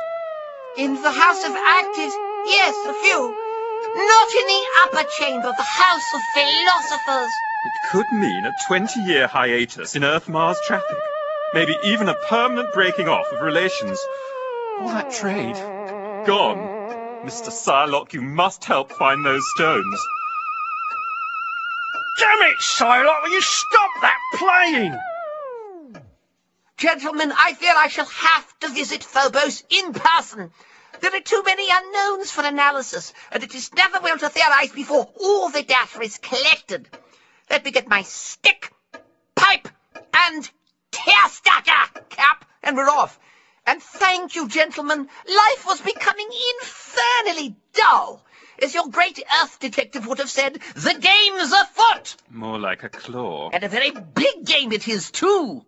In 0.77 1.01
the 1.01 1.11
House 1.11 1.45
of 1.45 1.55
Actors, 1.55 2.13
yes, 2.45 2.75
a 2.85 2.93
few. 2.93 3.37
Not 3.95 4.29
in 4.35 4.47
the 4.47 4.65
upper 4.83 5.09
chamber, 5.17 5.53
the 5.55 5.63
House 5.63 6.13
of 6.13 6.21
Philosophers. 6.33 7.31
It 7.65 7.91
could 7.91 8.11
mean 8.11 8.45
a 8.45 8.51
20 8.67 8.99
year 9.03 9.27
hiatus 9.27 9.95
in 9.95 10.03
Earth 10.03 10.27
Mars 10.27 10.59
traffic. 10.67 10.97
Maybe 11.53 11.77
even 11.85 12.09
a 12.09 12.15
permanent 12.27 12.73
breaking 12.73 13.07
off 13.07 13.25
of 13.31 13.41
relations. 13.41 13.97
All 14.79 14.87
that 14.87 15.11
trade. 15.11 15.55
Gone. 16.25 16.79
Mr. 17.25 17.51
Syaloch, 17.51 18.13
you 18.13 18.21
must 18.21 18.63
help 18.63 18.91
find 18.91 19.25
those 19.25 19.43
stones. 19.51 19.99
Damn 22.17 22.49
it, 22.49 22.59
Syaloch, 22.59 23.23
will 23.23 23.31
you 23.31 23.41
stop 23.41 23.89
that 24.01 24.17
playing? 24.35 24.97
Gentlemen, 26.77 27.33
I 27.37 27.53
fear 27.53 27.73
I 27.75 27.89
shall 27.89 28.05
have 28.05 28.59
to 28.59 28.69
visit 28.69 29.03
Phobos 29.03 29.63
in 29.69 29.91
person. 29.91 30.51
There 31.01 31.15
are 31.15 31.21
too 31.21 31.43
many 31.45 31.67
unknowns 31.69 32.31
for 32.31 32.45
analysis, 32.45 33.13
and 33.31 33.43
it 33.43 33.53
is 33.53 33.73
never 33.73 33.99
well 33.99 34.17
to 34.17 34.29
theorize 34.29 34.71
before 34.71 35.09
all 35.19 35.49
the 35.49 35.63
data 35.63 36.01
is 36.01 36.17
collected. 36.17 36.87
Let 37.49 37.65
me 37.65 37.71
get 37.71 37.89
my 37.89 38.03
stick, 38.03 38.71
pipe, 39.35 39.67
and 40.13 40.49
deerstalker 40.91 42.09
cap, 42.09 42.45
and 42.63 42.77
we're 42.77 42.89
off. 42.89 43.19
And 43.69 43.83
thank 43.83 44.33
you, 44.35 44.47
gentlemen. 44.47 45.07
Life 45.27 45.65
was 45.67 45.79
becoming 45.79 46.27
infernally 46.59 47.55
dull. 47.73 48.25
As 48.63 48.73
your 48.73 48.87
great 48.87 49.21
Earth 49.43 49.59
detective 49.59 50.07
would 50.07 50.17
have 50.17 50.31
said, 50.31 50.57
the 50.73 50.95
game's 50.95 51.51
afoot! 51.51 52.15
More 52.31 52.57
like 52.57 52.81
a 52.81 52.89
claw. 52.89 53.51
And 53.53 53.63
a 53.63 53.69
very 53.69 53.91
big 53.91 54.43
game 54.43 54.71
it 54.71 54.87
is, 54.87 55.11
too. 55.11 55.63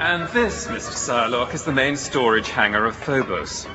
And 0.00 0.28
this, 0.28 0.66
Mr. 0.66 0.92
Syaloch, 0.92 1.54
is 1.54 1.64
the 1.64 1.72
main 1.72 1.96
storage 1.96 2.50
hangar 2.50 2.84
of 2.84 2.94
Phobos. 2.94 3.66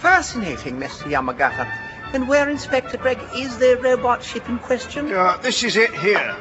Fascinating, 0.00 0.78
Mr. 0.80 1.04
Yamagata. 1.04 1.70
And 2.12 2.26
where, 2.26 2.50
Inspector 2.50 2.96
Gregg, 2.96 3.20
is 3.36 3.58
the 3.58 3.78
robot 3.80 4.24
ship 4.24 4.48
in 4.48 4.58
question? 4.58 5.12
Uh, 5.12 5.36
this 5.36 5.62
is 5.62 5.76
it 5.76 5.94
here. 5.94 6.34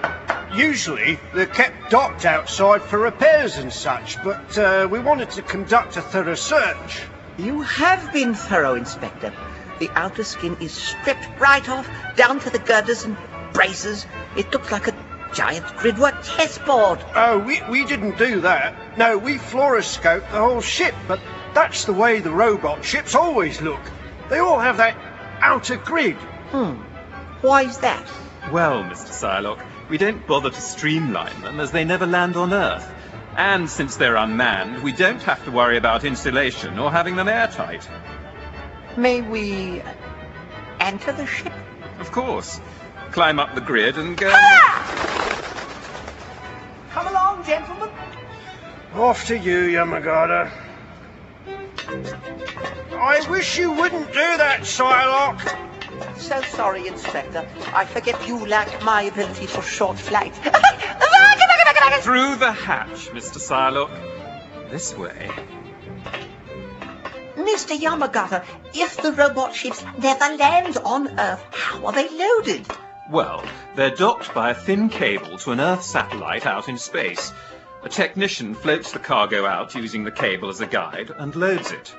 Usually, 0.53 1.19
they're 1.33 1.45
kept 1.45 1.89
docked 1.89 2.25
outside 2.25 2.81
for 2.81 2.99
repairs 2.99 3.57
and 3.57 3.71
such, 3.71 4.21
but 4.23 4.57
uh, 4.57 4.87
we 4.89 4.99
wanted 4.99 5.31
to 5.31 5.41
conduct 5.41 5.97
a 5.97 6.01
thorough 6.01 6.35
search. 6.35 7.01
You 7.37 7.61
have 7.61 8.13
been 8.13 8.33
thorough, 8.33 8.75
Inspector. 8.75 9.33
The 9.79 9.89
outer 9.89 10.23
skin 10.23 10.55
is 10.61 10.71
stripped 10.71 11.27
right 11.39 11.67
off, 11.67 11.89
down 12.15 12.39
to 12.39 12.49
the 12.49 12.59
girders 12.59 13.03
and 13.03 13.17
braces. 13.51 14.05
It 14.37 14.51
looks 14.53 14.71
like 14.71 14.87
a 14.87 14.95
giant 15.33 15.65
gridwork 15.65 16.23
chessboard. 16.23 16.99
Oh, 17.13 17.39
we, 17.39 17.61
we 17.69 17.85
didn't 17.85 18.17
do 18.17 18.41
that. 18.41 18.97
No, 18.97 19.17
we 19.17 19.35
fluoroscoped 19.37 20.31
the 20.31 20.37
whole 20.37 20.61
ship, 20.61 20.95
but 21.07 21.19
that's 21.53 21.83
the 21.85 21.93
way 21.93 22.19
the 22.21 22.31
robot 22.31 22.85
ships 22.85 23.15
always 23.15 23.61
look. 23.61 23.81
They 24.29 24.39
all 24.39 24.59
have 24.59 24.77
that 24.77 24.95
outer 25.41 25.75
grid. 25.75 26.15
Hmm. 26.51 26.75
Why 27.41 27.63
is 27.63 27.79
that? 27.79 28.09
Well, 28.51 28.83
Mr. 28.83 29.09
Syaloch, 29.09 29.61
we 29.89 29.97
don't 29.97 30.25
bother 30.25 30.49
to 30.49 30.61
streamline 30.61 31.41
them 31.41 31.59
as 31.59 31.71
they 31.71 31.85
never 31.85 32.05
land 32.05 32.35
on 32.35 32.53
Earth. 32.53 32.91
And 33.37 33.69
since 33.69 33.97
they're 33.97 34.15
unmanned, 34.15 34.81
we 34.81 34.91
don't 34.91 35.21
have 35.23 35.43
to 35.45 35.51
worry 35.51 35.77
about 35.77 36.03
insulation 36.03 36.79
or 36.79 36.91
having 36.91 37.15
them 37.15 37.27
airtight. 37.27 37.87
May 38.97 39.21
we 39.21 39.81
enter 40.79 41.11
the 41.11 41.25
ship? 41.25 41.53
Of 41.99 42.11
course. 42.11 42.59
Climb 43.11 43.39
up 43.39 43.53
the 43.55 43.61
grid 43.61 43.97
and 43.97 44.17
go. 44.17 44.33
Come 46.91 47.07
along, 47.07 47.43
gentlemen. 47.45 47.89
Off 48.93 49.27
to 49.27 49.37
you, 49.37 49.67
Yamagata. 49.67 50.49
I 52.93 53.25
wish 53.29 53.57
you 53.59 53.71
wouldn't 53.71 54.07
do 54.07 54.13
that, 54.37 54.61
Syaloch. 54.61 55.74
So 56.17 56.41
sorry, 56.41 56.87
Inspector. 56.87 57.47
I 57.73 57.85
forget 57.85 58.27
you 58.27 58.45
lack 58.45 58.83
my 58.83 59.03
ability 59.03 59.45
for 59.47 59.61
short 59.61 59.97
flight. 59.97 60.33
Through 62.01 62.35
the 62.35 62.51
hatch, 62.51 63.09
Mr. 63.09 63.39
Syaloch. 63.39 63.91
This 64.69 64.95
way. 64.95 65.29
Mr. 67.35 67.77
Yamagata, 67.77 68.43
if 68.73 68.97
the 68.97 69.11
robot 69.11 69.53
ships 69.53 69.83
never 69.97 70.35
land 70.35 70.77
on 70.77 71.19
Earth, 71.19 71.43
how 71.51 71.85
are 71.85 71.93
they 71.93 72.09
loaded? 72.09 72.65
Well, 73.09 73.43
they're 73.75 73.95
docked 73.95 74.33
by 74.33 74.49
a 74.49 74.55
thin 74.55 74.89
cable 74.89 75.37
to 75.39 75.51
an 75.51 75.59
Earth 75.59 75.83
satellite 75.83 76.45
out 76.45 76.69
in 76.69 76.77
space. 76.77 77.31
A 77.83 77.89
technician 77.89 78.55
floats 78.55 78.91
the 78.91 78.99
cargo 78.99 79.45
out 79.45 79.75
using 79.75 80.03
the 80.03 80.11
cable 80.11 80.49
as 80.49 80.59
a 80.59 80.65
guide 80.65 81.11
and 81.15 81.35
loads 81.35 81.71
it. 81.71 81.95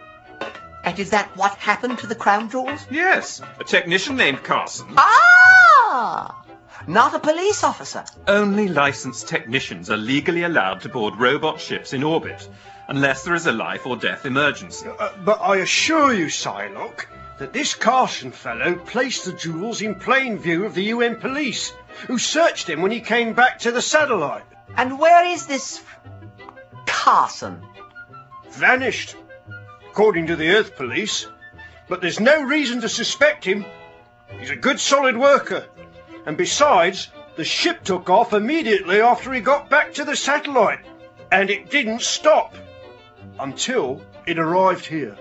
And 0.87 0.99
is 1.01 1.11
that 1.11 1.37
what 1.37 1.57
happened 1.57 1.99
to 1.99 2.07
the 2.07 2.15
crown 2.15 2.49
jewels? 2.49 2.87
Yes, 2.91 3.43
a 3.59 3.65
technician 3.65 4.17
named 4.17 4.45
Carson. 4.45 4.87
Ah! 4.97 6.45
not 6.87 7.15
a 7.15 7.19
police 7.19 7.65
officer. 7.65 8.05
Only 8.29 8.69
licensed 8.69 9.27
technicians 9.27 9.91
are 9.91 9.97
legally 9.97 10.45
allowed 10.45 10.83
to 10.83 10.89
board 10.89 11.17
robot 11.17 11.61
ships 11.61 11.93
in 11.93 12.05
orbit, 12.05 12.49
unless 12.87 13.25
there 13.25 13.35
is 13.35 13.47
a 13.47 13.53
life 13.53 13.87
or 13.87 13.97
death 13.97 14.27
emergency. 14.27 14.89
Uh, 14.89 15.11
but 15.25 15.41
I 15.41 15.57
assure 15.57 16.13
you, 16.13 16.27
Syaloch, 16.27 17.07
that 17.39 17.53
this 17.53 17.75
Carson 17.75 18.31
fellow 18.31 18.77
placed 18.77 19.25
the 19.25 19.33
jewels 19.33 19.83
in 19.83 19.97
plain 19.97 20.39
view 20.39 20.65
of 20.65 20.75
the 20.75 20.85
UN 20.85 21.17
police, 21.17 21.73
who 22.07 22.19
searched 22.19 22.69
him 22.69 22.81
when 22.81 22.93
he 22.93 23.01
came 23.01 23.35
back 23.35 23.59
to 23.61 23.73
the 23.73 23.83
satellite. 23.83 24.45
And 24.77 24.99
where 24.99 25.27
is 25.27 25.47
this 25.47 25.83
Carson? 26.87 27.61
Vanished, 28.51 29.17
according 29.97 30.27
to 30.27 30.37
the 30.37 30.51
Earth 30.51 30.77
police. 30.77 31.27
But 31.89 32.03
there's 32.03 32.21
no 32.21 32.43
reason 32.43 32.83
to 32.83 32.89
suspect 32.89 33.47
him. 33.47 33.65
He's 34.39 34.51
a 34.51 34.57
good 34.57 34.79
solid 34.79 35.17
worker. 35.17 35.65
And 36.27 36.37
besides, 36.37 37.09
the 37.37 37.47
ship 37.47 37.83
took 37.83 38.11
off 38.11 38.35
immediately 38.35 39.01
after 39.01 39.33
he 39.33 39.41
got 39.41 39.71
back 39.71 39.95
to 39.95 40.05
the 40.05 40.15
satellite. 40.15 40.81
And 41.33 41.49
it 41.49 41.71
didn't 41.71 42.03
stop 42.03 42.55
until 43.41 44.03
it 44.27 44.39
arrived 44.39 44.85
here. 44.85 45.17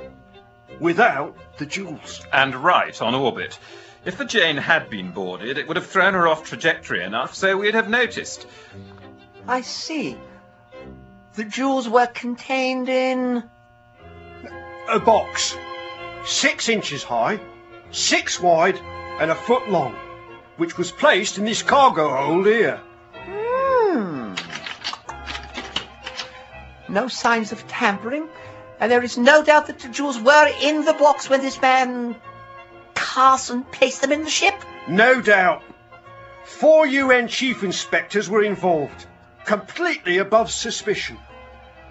Without 0.82 1.38
the 1.58 1.66
jewels. 1.66 2.26
And 2.34 2.54
right 2.54 3.02
on 3.02 3.16
orbit. 3.16 3.58
If 4.04 4.18
the 4.18 4.26
Jane 4.26 4.58
had 4.58 4.90
been 4.90 5.12
boarded, 5.12 5.58
it 5.58 5.70
would 5.70 5.78
have 5.78 5.88
thrown 5.88 6.16
her 6.16 6.28
off 6.28 6.44
trajectory 6.44 7.02
enough 7.02 7.34
so 7.34 7.56
we'd 7.56 7.76
have 7.76 7.90
noticed. 7.90 8.46
I 9.48 9.62
see. 9.62 10.18
The 11.36 11.46
jewels 11.46 11.88
were 11.88 12.08
contained 12.08 12.90
in. 12.90 13.50
A 14.88 15.00
box. 15.00 15.58
Six 16.26 16.70
inches 16.70 17.04
high, 17.04 17.40
six 17.92 18.40
wide, 18.40 18.80
and 19.20 19.32
a 19.32 19.36
foot 19.36 19.70
long. 19.70 19.96
Which 20.58 20.78
was 20.78 20.92
placed 20.92 21.38
in 21.38 21.46
this 21.46 21.64
cargo 21.64 22.16
hold 22.16 22.46
here. 22.46 22.80
Hmm. 23.14 24.36
No 26.88 27.08
signs 27.08 27.52
of 27.52 27.68
tampering, 27.68 28.28
and 28.80 28.92
there 28.92 29.04
is 29.04 29.18
no 29.18 29.44
doubt 29.44 29.68
that 29.68 29.80
the 29.80 29.90
jewels 29.90 30.20
were 30.20 30.52
in 30.62 30.86
the 30.86 30.94
box 30.94 31.30
when 31.30 31.42
this 31.42 31.60
man 31.62 32.16
Carson 32.94 33.64
placed 33.64 34.02
them 34.02 34.12
in 34.12 34.24
the 34.24 34.30
ship. 34.30 34.56
No 34.88 35.22
doubt. 35.22 35.64
Four 36.44 36.86
UN 36.86 37.28
chief 37.28 37.64
inspectors 37.64 38.30
were 38.30 38.44
involved, 38.44 39.08
completely 39.46 40.20
above 40.20 40.52
suspicion. 40.52 41.18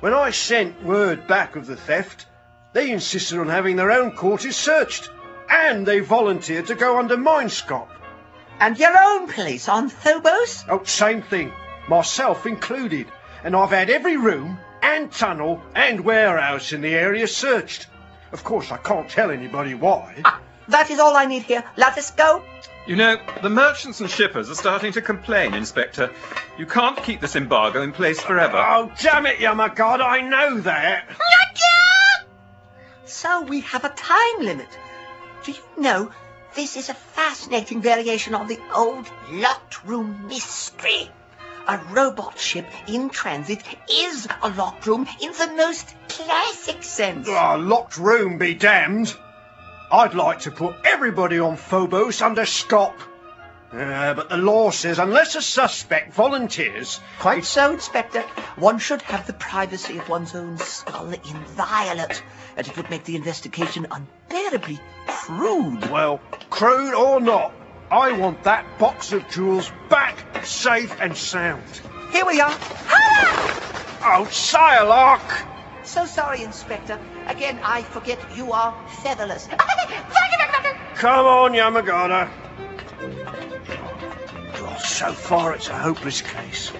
When 0.00 0.14
I 0.14 0.30
sent 0.30 0.82
word 0.84 1.26
back 1.26 1.56
of 1.56 1.66
the 1.66 1.76
theft, 1.76 2.26
they 2.74 2.90
insisted 2.90 3.38
on 3.38 3.48
having 3.48 3.76
their 3.76 3.90
own 3.90 4.12
quarters 4.12 4.56
searched, 4.56 5.08
and 5.48 5.86
they 5.86 6.00
volunteered 6.00 6.66
to 6.66 6.74
go 6.74 6.98
under 6.98 7.16
minescope. 7.16 7.88
And 8.60 8.78
your 8.78 8.92
own 8.96 9.28
place 9.28 9.68
on 9.68 9.88
Phobos? 9.88 10.64
Oh, 10.68 10.82
same 10.84 11.22
thing, 11.22 11.52
myself 11.88 12.46
included. 12.46 13.06
And 13.42 13.56
I've 13.56 13.70
had 13.70 13.90
every 13.90 14.16
room 14.16 14.58
and 14.82 15.10
tunnel 15.10 15.62
and 15.74 16.00
warehouse 16.00 16.72
in 16.72 16.80
the 16.80 16.94
area 16.94 17.26
searched. 17.26 17.86
Of 18.32 18.44
course, 18.44 18.70
I 18.72 18.76
can't 18.76 19.08
tell 19.08 19.30
anybody 19.30 19.74
why. 19.74 20.16
Ah, 20.24 20.40
that 20.68 20.90
is 20.90 20.98
all 20.98 21.16
I 21.16 21.26
need 21.26 21.42
here. 21.42 21.64
Let 21.76 21.96
us 21.98 22.10
go. 22.10 22.42
You 22.86 22.96
know, 22.96 23.16
the 23.42 23.48
merchants 23.48 24.00
and 24.00 24.10
shippers 24.10 24.50
are 24.50 24.54
starting 24.54 24.92
to 24.92 25.00
complain, 25.00 25.54
Inspector. 25.54 26.10
You 26.58 26.66
can't 26.66 27.02
keep 27.02 27.20
this 27.20 27.34
embargo 27.34 27.82
in 27.82 27.92
place 27.92 28.20
forever. 28.20 28.58
Oh, 28.58 28.92
damn 29.00 29.24
it, 29.26 29.38
Yamagata, 29.38 30.02
I 30.02 30.20
know 30.20 30.60
that. 30.60 31.08
So 33.06 33.42
we 33.42 33.60
have 33.60 33.84
a 33.84 33.90
time 33.90 34.38
limit. 34.40 34.68
Do 35.44 35.52
you 35.52 35.58
know, 35.76 36.10
this 36.54 36.76
is 36.76 36.88
a 36.88 36.94
fascinating 36.94 37.82
variation 37.82 38.34
on 38.34 38.46
the 38.46 38.58
old 38.74 39.06
locked 39.30 39.84
room 39.84 40.26
mystery. 40.26 41.10
A 41.66 41.78
robot 41.90 42.38
ship 42.38 42.66
in 42.86 43.10
transit 43.10 43.62
is 43.90 44.28
a 44.42 44.48
locked 44.50 44.86
room 44.86 45.06
in 45.20 45.32
the 45.32 45.52
most 45.54 45.94
classic 46.08 46.82
sense. 46.82 47.28
Oh, 47.28 47.56
locked 47.58 47.98
room 47.98 48.38
be 48.38 48.54
damned. 48.54 49.14
I'd 49.92 50.14
like 50.14 50.40
to 50.40 50.50
put 50.50 50.74
everybody 50.84 51.38
on 51.38 51.56
Phobos 51.56 52.22
under 52.22 52.46
SCOP. 52.46 52.98
Uh, 53.74 54.14
but 54.14 54.28
the 54.28 54.36
law 54.36 54.70
says 54.70 55.00
unless 55.00 55.34
a 55.34 55.42
suspect 55.42 56.14
volunteers... 56.14 57.00
Quite 57.18 57.44
so, 57.44 57.72
Inspector. 57.72 58.20
One 58.56 58.78
should 58.78 59.02
have 59.02 59.26
the 59.26 59.32
privacy 59.32 59.98
of 59.98 60.08
one's 60.08 60.32
own 60.34 60.58
skull 60.58 61.12
inviolate, 61.12 62.22
and 62.56 62.68
it 62.68 62.76
would 62.76 62.88
make 62.88 63.02
the 63.02 63.16
investigation 63.16 63.88
unbearably 63.90 64.78
crude. 65.08 65.90
Well, 65.90 66.20
crude 66.50 66.94
or 66.94 67.20
not, 67.20 67.52
I 67.90 68.12
want 68.12 68.44
that 68.44 68.78
box 68.78 69.12
of 69.12 69.28
jewels 69.28 69.72
back 69.88 70.44
safe 70.44 71.00
and 71.00 71.16
sound. 71.16 71.64
Here 72.12 72.24
we 72.24 72.40
are. 72.40 72.54
Oh, 74.06 74.26
Syaloch! 74.30 75.46
So 75.82 76.06
sorry, 76.06 76.44
Inspector. 76.44 76.96
Again, 77.26 77.58
I 77.64 77.82
forget 77.82 78.20
you 78.36 78.52
are 78.52 78.72
featherless. 79.02 79.48
Come 80.94 81.26
on, 81.26 81.52
Yamagata. 81.52 82.43
So 84.94 85.12
far 85.12 85.52
it's 85.54 85.68
a 85.68 85.76
hopeless 85.76 86.22
case. 86.22 86.70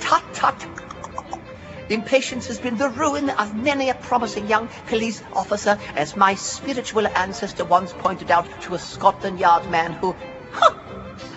Tut 0.00 0.24
tut. 0.34 0.66
Impatience 1.88 2.48
has 2.48 2.58
been 2.58 2.78
the 2.78 2.88
ruin 2.88 3.30
of 3.30 3.54
many 3.54 3.90
a 3.90 3.94
promising 3.94 4.48
young 4.48 4.68
police 4.88 5.22
officer, 5.32 5.78
as 5.94 6.16
my 6.16 6.34
spiritual 6.34 7.06
ancestor 7.06 7.64
once 7.64 7.92
pointed 7.92 8.32
out 8.32 8.48
to 8.62 8.74
a 8.74 8.78
Scotland 8.80 9.38
Yard 9.38 9.70
man 9.70 9.92
who, 9.92 10.16
huh, 10.50 10.74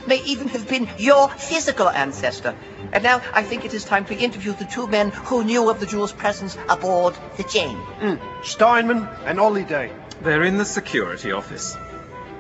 may 0.08 0.24
even 0.24 0.48
have 0.48 0.68
been 0.68 0.90
your 0.98 1.30
physical 1.30 1.88
ancestor. 1.88 2.56
And 2.92 3.04
now 3.04 3.22
I 3.32 3.44
think 3.44 3.64
it 3.64 3.76
is 3.76 3.86
time 3.86 4.06
to 4.06 4.18
interview 4.18 4.54
the 4.54 4.66
two 4.66 4.88
men 4.88 5.12
who 5.12 5.44
knew 5.44 5.70
of 5.70 5.80
the 5.80 5.86
jewel's 5.86 6.14
presence 6.14 6.58
aboard 6.68 7.14
the 7.38 7.44
Jane. 7.44 7.78
Mm. 8.02 8.44
Steinman 8.44 9.08
and 9.26 9.38
Holiday. 9.38 9.92
They're 10.20 10.42
in 10.42 10.58
the 10.58 10.66
security 10.66 11.32
office. 11.32 11.78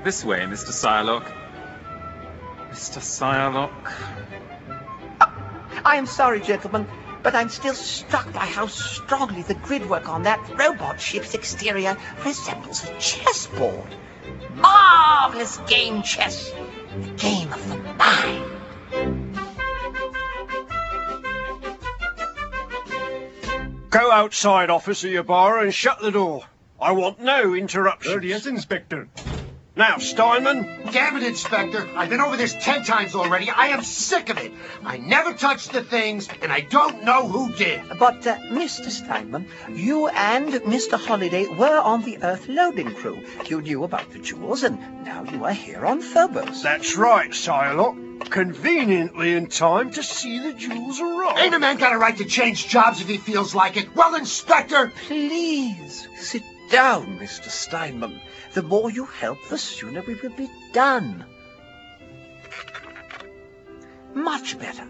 This 0.03 0.25
way, 0.25 0.39
Mr. 0.39 0.71
Syaloch. 0.71 1.42
Mr. 2.73 2.99
Syaloch. 2.99 3.69
I 5.85 5.97
am 5.97 6.07
sorry, 6.07 6.41
gentlemen, 6.41 6.87
but 7.21 7.35
I'm 7.35 7.49
still 7.49 7.75
struck 7.75 8.33
by 8.33 8.47
how 8.47 8.65
strongly 8.65 9.43
the 9.43 9.53
gridwork 9.53 10.09
on 10.09 10.23
that 10.23 10.39
robot 10.57 10.99
ship's 10.99 11.35
exterior 11.35 11.95
resembles 12.25 12.83
a 12.83 12.97
chessboard. 12.97 13.95
Marvelous 14.55 15.57
game 15.67 16.01
chess. 16.01 16.51
The 16.99 17.09
game 17.09 17.53
of 17.53 17.69
the 17.69 17.77
mind. 17.77 18.49
Go 23.91 24.11
outside, 24.11 24.71
Officer 24.71 25.09
Yabara, 25.09 25.61
and 25.61 25.71
shut 25.71 26.01
the 26.01 26.09
door. 26.09 26.43
I 26.81 26.93
want 26.93 27.19
no 27.19 27.53
interruptions. 27.53 28.11
There 28.11 28.19
he 28.19 28.49
Inspector. 28.49 29.09
Now, 29.75 29.97
Steinman. 29.97 30.91
Damn 30.91 31.17
it, 31.17 31.23
Inspector. 31.23 31.89
I've 31.95 32.09
been 32.09 32.21
over 32.21 32.37
this 32.37 32.53
ten 32.53 32.83
times 32.83 33.15
already. 33.15 33.49
I 33.49 33.67
am 33.67 33.81
sick 33.81 34.29
of 34.29 34.37
it. 34.37 34.51
I 34.85 34.97
never 34.97 35.33
touched 35.33 35.71
the 35.71 35.81
things, 35.81 36.29
and 36.43 36.51
I 36.51 36.59
don't 36.59 37.03
know 37.03 37.27
who 37.27 37.51
did. 37.53 37.81
But, 37.97 38.25
uh, 38.27 38.37
Mr. 38.51 38.91
Steinman, 38.91 39.47
you 39.73 40.09
and 40.09 40.53
Mr. 40.53 40.99
Holliday 41.03 41.47
were 41.47 41.79
on 41.79 42.03
the 42.03 42.19
Earth 42.21 42.47
loading 42.47 42.93
crew. 42.93 43.23
You 43.47 43.61
knew 43.63 43.83
about 43.83 44.11
the 44.11 44.19
jewels, 44.19 44.61
and 44.61 44.77
now 45.03 45.23
you 45.23 45.43
are 45.43 45.53
here 45.53 45.87
on 45.87 46.01
Phobos. 46.01 46.61
That's 46.61 46.95
right, 46.95 47.31
Syaloch. 47.31 48.29
Conveniently 48.29 49.33
in 49.33 49.47
time 49.47 49.89
to 49.91 50.03
see 50.03 50.37
the 50.37 50.53
jewels 50.53 51.01
arrive. 51.01 51.39
Ain't 51.39 51.55
a 51.55 51.59
man 51.59 51.77
got 51.77 51.93
a 51.93 51.97
right 51.97 52.15
to 52.17 52.25
change 52.25 52.67
jobs 52.67 53.01
if 53.01 53.07
he 53.07 53.17
feels 53.17 53.55
like 53.55 53.75
it? 53.75 53.95
Well, 53.95 54.13
Inspector! 54.13 54.93
Please, 55.07 56.07
sit 56.15 56.43
down, 56.73 57.19
Mr. 57.19 57.49
Steinman. 57.49 58.19
The 58.53 58.63
more 58.63 58.89
you 58.89 59.05
help, 59.05 59.37
the 59.47 59.59
sooner 59.59 60.01
we 60.07 60.15
will 60.15 60.35
be 60.35 60.49
done. 60.73 61.23
Much 64.15 64.57
better. 64.57 64.87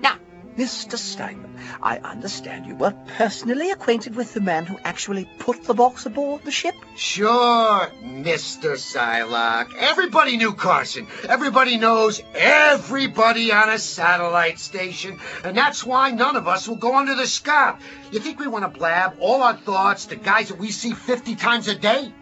Now, 0.00 0.16
Mr. 0.56 0.96
Steinman, 0.96 1.54
I 1.82 1.98
understand 1.98 2.64
you 2.64 2.76
were 2.76 2.94
personally 3.18 3.70
acquainted 3.70 4.16
with 4.16 4.32
the 4.32 4.40
man 4.40 4.64
who 4.64 4.78
actually 4.84 5.28
put 5.38 5.64
the 5.64 5.74
box 5.74 6.06
aboard 6.06 6.44
the 6.44 6.50
ship? 6.50 6.74
Sure, 6.96 7.90
Mr. 8.02 8.78
Syaloch. 8.78 9.74
Everybody 9.78 10.38
knew 10.38 10.54
Carson. 10.54 11.08
Everybody 11.28 11.76
knows 11.76 12.22
everybody 12.34 13.52
on 13.52 13.68
a 13.68 13.78
satellite 13.78 14.58
station. 14.58 15.20
And 15.44 15.54
that's 15.54 15.84
why 15.84 16.10
none 16.12 16.36
of 16.36 16.48
us 16.48 16.66
will 16.66 16.76
go 16.76 16.96
under 16.96 17.14
the 17.14 17.26
scarp. 17.26 17.78
You 18.10 18.20
think 18.20 18.40
we 18.40 18.46
want 18.46 18.64
to 18.64 18.78
blab 18.78 19.18
all 19.20 19.42
our 19.42 19.56
thoughts 19.56 20.06
to 20.06 20.16
guys 20.16 20.48
that 20.48 20.58
we 20.58 20.70
see 20.70 20.92
50 20.92 21.34
times 21.36 21.68
a 21.68 21.74
day? 21.74 22.12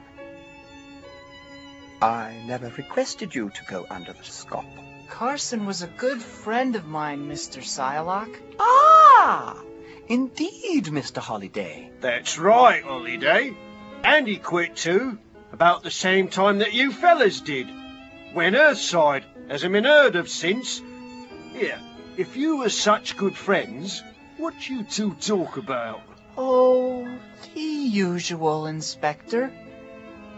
I 2.03 2.37
never 2.47 2.69
requested 2.71 3.33
you 3.33 3.51
to 3.51 3.65
go 3.69 3.87
under 3.89 4.13
the 4.13 4.25
scope. 4.25 4.65
Carson 5.15 5.65
was 5.65 5.81
a 5.83 5.87
good 5.87 6.21
friend 6.21 6.75
of 6.75 6.87
mine, 6.87 7.29
Mr. 7.29 7.63
Syaloch. 7.63 8.37
Ah! 8.59 9.63
Indeed, 10.09 10.87
Mr. 10.87 11.19
Holiday. 11.19 11.91
That's 12.01 12.39
right, 12.39 12.83
Holiday. 12.83 13.57
And 14.03 14.27
he 14.27 14.39
quit 14.39 14.75
too, 14.75 15.19
about 15.53 15.83
the 15.83 15.91
same 15.91 16.29
time 16.29 16.59
that 16.59 16.75
you 16.75 16.93
fellas 16.93 17.41
did. 17.41 17.69
When 18.33 18.55
Earthside 18.55 19.25
Hasn't 19.49 19.73
been 19.73 19.85
heard 19.85 20.17
of 20.17 20.31
since. 20.31 20.81
Here, 21.53 21.79
if 22.17 22.35
you 22.35 22.57
were 22.59 22.71
such 22.71 23.17
good 23.17 23.37
friends, 23.37 24.03
what 24.39 24.69
you 24.69 24.85
two 24.85 25.15
talk 25.21 25.59
about? 25.59 26.01
Oh, 26.39 27.07
the 27.55 27.61
usual, 27.61 28.67
Inspector. 28.67 29.53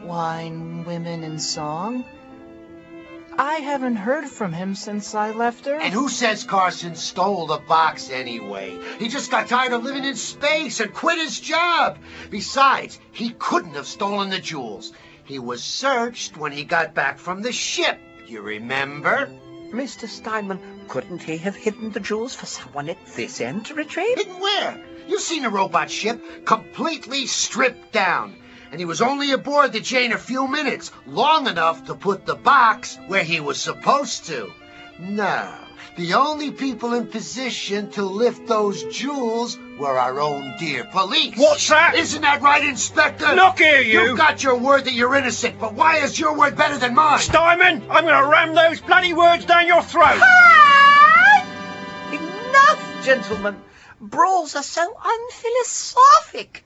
Wine, 0.03 0.85
women, 0.85 1.23
and 1.23 1.41
song. 1.41 2.05
I 3.39 3.57
haven't 3.57 3.97
heard 3.97 4.29
from 4.29 4.53
him 4.53 4.75
since 4.75 5.15
I 5.15 5.33
left 5.33 5.67
Earth. 5.67 5.83
And 5.83 5.93
who 5.93 6.09
says 6.09 6.45
Carson 6.45 6.95
stole 6.95 7.47
the 7.47 7.59
box 7.59 8.11
anyway? 8.11 8.79
He 8.99 9.09
just 9.09 9.31
got 9.31 9.49
tired 9.49 9.73
of 9.73 9.85
living 9.85 10.05
in 10.05 10.17
space 10.17 10.81
and 10.81 10.93
quit 10.93 11.19
his 11.19 11.39
job. 11.39 11.99
Besides, 12.31 12.99
he 13.13 13.31
couldn't 13.39 13.75
have 13.75 13.87
stolen 13.87 14.31
the 14.31 14.39
jewels. 14.39 14.93
He 15.25 15.39
was 15.39 15.63
searched 15.63 16.37
when 16.37 16.53
he 16.53 16.65
got 16.65 16.95
back 16.95 17.19
from 17.19 17.43
the 17.43 17.53
ship. 17.53 17.99
You 18.27 18.41
remember? 18.41 19.31
Mr. 19.71 20.09
Steinman, 20.09 20.87
couldn't 20.89 21.23
he 21.23 21.37
have 21.39 21.57
hidden 21.57 21.91
the 21.91 22.01
jewels 22.01 22.35
for 22.35 22.47
someone 22.47 22.89
at 22.89 23.05
this 23.17 23.41
end 23.41 23.67
to 23.67 23.75
retrieve? 23.75 24.17
Hidden 24.17 24.41
where? 24.41 24.83
You've 25.09 25.21
seen 25.21 25.45
a 25.45 25.51
robot 25.51 25.91
ship 25.91 26.47
completely 26.47 27.27
stripped 27.27 27.93
down. 27.93 28.37
And 28.71 28.81
he 28.81 28.85
was 28.85 29.01
only 29.01 29.33
aboard 29.33 29.73
the 29.73 29.81
Jane 29.81 30.13
a 30.13 30.19
few 30.19 30.49
minutes, 30.49 30.91
long 31.07 31.47
enough 31.47 31.87
to 31.87 31.95
put 31.95 32.27
the 32.27 32.35
box 32.35 32.99
where 33.07 33.23
he 33.23 33.41
was 33.41 33.61
supposed 33.61 34.27
to. 34.27 34.53
No, 34.99 35.55
the 35.97 36.15
only 36.15 36.51
people 36.51 36.93
in 36.95 37.07
position 37.07 37.91
to 37.93 38.03
lift 38.03 38.47
those 38.47 38.83
jewels 38.85 39.59
were 39.79 39.99
our 39.99 40.21
own 40.21 40.55
dear 40.59 40.85
police. 40.85 41.39
What's 41.39 41.69
that? 41.69 41.95
Isn't 41.95 42.23
that 42.23 42.43
right, 42.43 42.65
Inspector? 42.65 43.27
Look 43.35 43.59
here, 43.59 43.81
you! 43.81 44.01
You've 44.03 44.19
got 44.19 44.43
your 44.43 44.59
word 44.59 44.85
that 44.85 44.95
you're 44.95 45.15
innocent, 45.15 45.59
but 45.59 45.75
why 45.75 45.99
is 45.99 46.19
your 46.19 46.37
word 46.37 46.57
better 46.57 46.77
than 46.77 46.95
mine? 46.95 47.21
Steinman, 47.21 47.83
I'm 47.91 48.05
going 48.05 48.23
to 48.23 48.29
ram 48.29 48.55
those 48.55 48.81
bloody 48.81 49.15
words 49.15 49.45
down 49.45 49.67
your 49.67 49.83
throat! 49.83 50.21
Enough, 52.13 53.05
gentlemen. 53.05 53.57
Brawls 54.01 54.55
are 54.57 54.63
so 54.63 54.97
unphilosophic. 55.03 56.65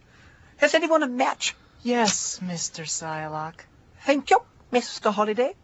Has 0.56 0.74
anyone 0.74 1.02
a 1.02 1.08
match? 1.08 1.54
Yes, 1.82 2.40
Mr. 2.44 2.84
Syaloch. 2.84 3.64
Thank 4.04 4.28
you, 4.30 4.42
Mr. 4.70 5.10
Holiday. 5.10 5.54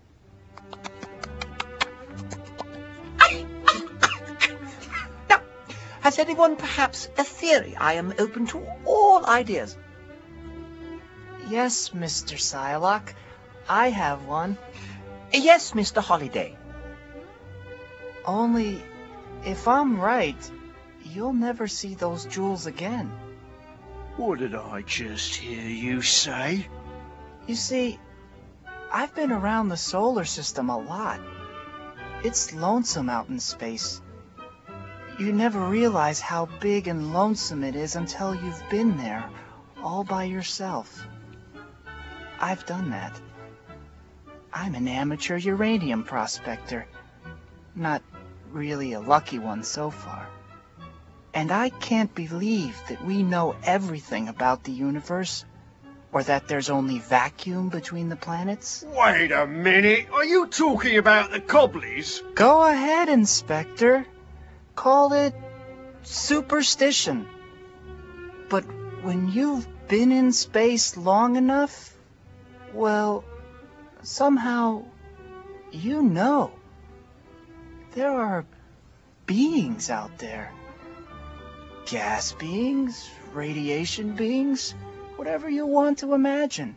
Now, 5.29 5.43
has 6.01 6.19
anyone 6.19 6.57
perhaps 6.57 7.11
a 7.19 7.25
theory? 7.25 7.77
I 7.77 7.95
am 7.95 8.15
open 8.19 8.47
to 8.47 8.67
all 8.87 9.27
ideas. 9.27 9.77
Yes, 11.51 11.91
Mr. 11.91 12.39
Syaloch. 12.39 13.13
I 13.69 13.91
have 13.91 14.25
one. 14.25 14.57
Yes, 15.35 15.73
Mr. 15.73 16.01
Holiday. 16.01 16.57
Only, 18.25 18.83
if 19.45 19.69
I'm 19.69 20.01
right, 20.01 20.51
you'll 21.05 21.35
never 21.35 21.69
see 21.69 21.95
those 21.95 22.25
jewels 22.25 22.65
again. 22.67 23.13
What 24.17 24.39
did 24.39 24.55
I 24.55 24.81
just 24.81 25.35
hear 25.35 25.69
you 25.69 26.01
say? 26.01 26.67
You 27.47 27.55
see, 27.55 27.99
I've 28.91 29.15
been 29.15 29.31
around 29.31 29.69
the 29.69 29.77
solar 29.77 30.25
system 30.25 30.71
a 30.71 30.79
lot. 30.79 31.21
It's 32.25 32.55
lonesome 32.55 33.11
out 33.11 33.29
in 33.29 33.39
space. 33.41 34.01
You 35.19 35.35
never 35.35 35.61
realize 35.61 36.19
how 36.19 36.47
big 36.61 36.89
and 36.89 37.13
lonesome 37.13 37.63
it 37.63 37.77
is 37.77 37.95
until 37.95 38.35
you've 38.35 38.63
been 38.71 38.97
there, 38.97 39.29
all 39.83 40.03
by 40.03 40.25
yourself. 40.25 41.07
I've 42.41 42.65
done 42.65 42.91
that. 42.91 43.21
I'm 44.51 44.75
an 44.75 44.89
amateur 44.89 45.37
uranium 45.37 46.05
prospector. 46.05 46.87
Not 47.75 48.03
really 48.51 48.95
a 48.95 49.01
lucky 49.01 49.39
one 49.39 49.63
so 49.63 49.91
far. 49.91 50.27
And 51.37 51.53
I 51.53 51.69
can't 51.69 52.15
believe 52.15 52.81
that 52.89 53.05
we 53.05 53.23
know 53.23 53.55
everything 53.63 54.29
about 54.29 54.65
the 54.65 54.73
universe, 54.73 55.45
or 56.11 56.23
that 56.23 56.49
there's 56.49 56.71
only 56.71 56.99
vacuum 56.99 57.69
between 57.69 58.09
the 58.09 58.17
planets. 58.17 58.83
Wait 58.89 59.33
a 59.33 59.47
minute. 59.47 60.07
Are 60.15 60.25
you 60.25 60.47
talking 60.47 60.97
about 60.97 61.33
the 61.33 61.41
Cobblies? 61.41 62.23
Go 62.35 62.67
ahead, 62.67 63.11
Inspector. 63.11 64.07
Call 64.75 65.13
it 65.13 65.35
superstition. 66.05 67.29
But 68.49 68.65
when 69.03 69.29
you've 69.29 69.69
been 69.89 70.13
in 70.13 70.33
space 70.33 70.97
long 70.97 71.37
enough, 71.37 71.95
well, 72.73 73.25
somehow 74.01 74.87
you 75.71 76.01
know. 76.01 76.53
There 77.93 78.11
are 78.11 78.47
beings 79.27 79.91
out 79.91 80.17
there. 80.17 80.51
Gas 81.87 82.33
beings, 82.33 83.09
radiation 83.33 84.17
beings, 84.17 84.75
whatever 85.15 85.49
you 85.49 85.67
want 85.67 85.99
to 85.99 86.15
imagine. 86.15 86.77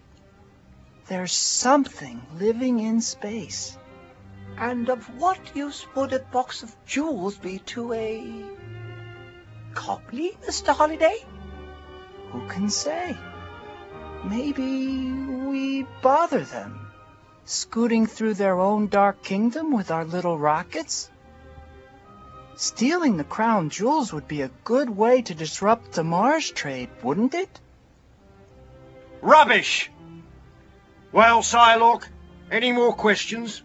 There's 1.07 1.33
something 1.33 2.21
living 2.37 2.79
in 2.79 3.01
space. 3.01 3.75
And 4.55 4.87
of 4.87 5.03
what 5.19 5.39
use 5.55 5.87
would 5.95 6.13
a 6.13 6.19
box 6.19 6.61
of 6.61 6.75
jewels 6.85 7.39
be 7.39 7.57
to 7.73 7.91
a 7.93 8.45
Cobbly, 9.73 10.37
Mr. 10.47 10.75
Holiday? 10.75 11.25
Who 12.29 12.47
can 12.47 12.69
say? 12.69 13.17
Maybe 14.23 15.11
we 15.11 15.87
bother 16.03 16.43
them, 16.43 16.91
scooting 17.45 18.05
through 18.05 18.35
their 18.35 18.59
own 18.59 18.89
dark 18.89 19.23
kingdom 19.23 19.71
with 19.71 19.89
our 19.89 20.05
little 20.05 20.37
rockets? 20.37 21.09
Stealing 22.59 23.15
the 23.15 23.23
crown 23.23 23.69
jewels 23.69 24.11
would 24.11 24.27
be 24.27 24.41
a 24.41 24.49
good 24.65 24.89
way 24.89 25.21
to 25.21 25.33
disrupt 25.33 25.93
the 25.93 26.03
Mars 26.03 26.51
trade, 26.51 26.89
wouldn't 27.01 27.33
it? 27.33 27.57
Rubbish! 29.21 29.89
Well, 31.13 31.41
Syaloch, 31.41 32.03
any 32.51 32.73
more 32.73 32.91
questions? 32.91 33.61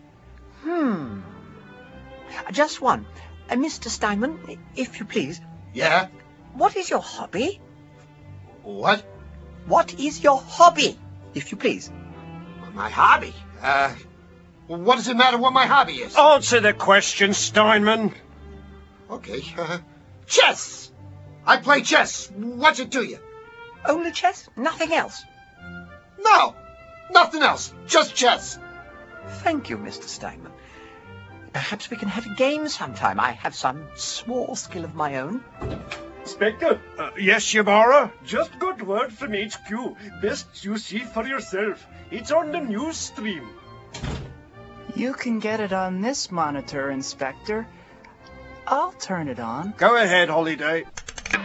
Hmm. 0.62 1.22
Just 2.52 2.80
one. 2.80 3.04
Uh, 3.50 3.56
Mr. 3.56 3.88
Steinman, 3.88 4.38
if 4.76 5.00
you 5.00 5.06
please, 5.06 5.40
Yeah? 5.72 6.06
what 6.52 6.76
is 6.76 6.88
your 6.88 7.00
hobby? 7.02 7.60
What? 8.62 9.04
What 9.66 9.98
is 9.98 10.22
your 10.22 10.40
hobby, 10.40 10.96
if 11.34 11.50
you 11.50 11.58
please? 11.58 11.90
My 12.74 12.90
hobby? 12.90 13.34
Uh, 13.60 13.92
what 14.68 14.94
does 14.94 15.08
it 15.08 15.16
matter 15.16 15.36
what 15.36 15.52
my 15.52 15.66
hobby 15.66 15.94
is? 15.94 16.14
Answer 16.16 16.60
the 16.60 16.72
question, 16.72 17.34
Steinman. 17.34 18.14
Okay, 19.10 19.42
uh, 19.58 19.78
chess! 20.26 20.90
I 21.46 21.58
play 21.58 21.82
chess. 21.82 22.30
What's 22.30 22.80
it 22.80 22.90
to 22.92 23.02
you? 23.02 23.18
Only 23.86 24.12
chess? 24.12 24.48
Nothing 24.56 24.92
else? 24.92 25.22
No! 26.18 26.54
Nothing 27.12 27.42
else. 27.42 27.74
Just 27.86 28.14
chess. 28.14 28.58
Thank 29.42 29.68
you, 29.68 29.76
Mr. 29.76 30.04
Steinman. 30.04 30.52
Perhaps 31.52 31.90
we 31.90 31.96
can 31.96 32.08
have 32.08 32.26
a 32.26 32.34
game 32.34 32.68
sometime. 32.68 33.20
I 33.20 33.32
have 33.32 33.54
some 33.54 33.86
small 33.94 34.56
skill 34.56 34.84
of 34.84 34.94
my 34.94 35.16
own. 35.16 35.44
Inspector? 36.22 36.80
Uh, 36.98 37.10
yes, 37.18 37.44
Yamara? 37.52 38.10
Just 38.24 38.58
got 38.58 38.80
word 38.82 39.12
from 39.12 39.34
HQ. 39.34 39.96
Best 40.22 40.64
you 40.64 40.78
see 40.78 41.00
for 41.00 41.26
yourself. 41.26 41.86
It's 42.10 42.32
on 42.32 42.50
the 42.50 42.60
news 42.60 42.96
stream. 42.96 43.46
You 44.96 45.12
can 45.12 45.38
get 45.38 45.60
it 45.60 45.72
on 45.72 46.00
this 46.00 46.30
monitor, 46.30 46.90
Inspector. 46.90 47.66
I'll 48.66 48.92
turn 48.92 49.28
it 49.28 49.38
on. 49.38 49.74
Go 49.76 49.96
ahead, 49.96 50.28
Holiday. 50.28 50.84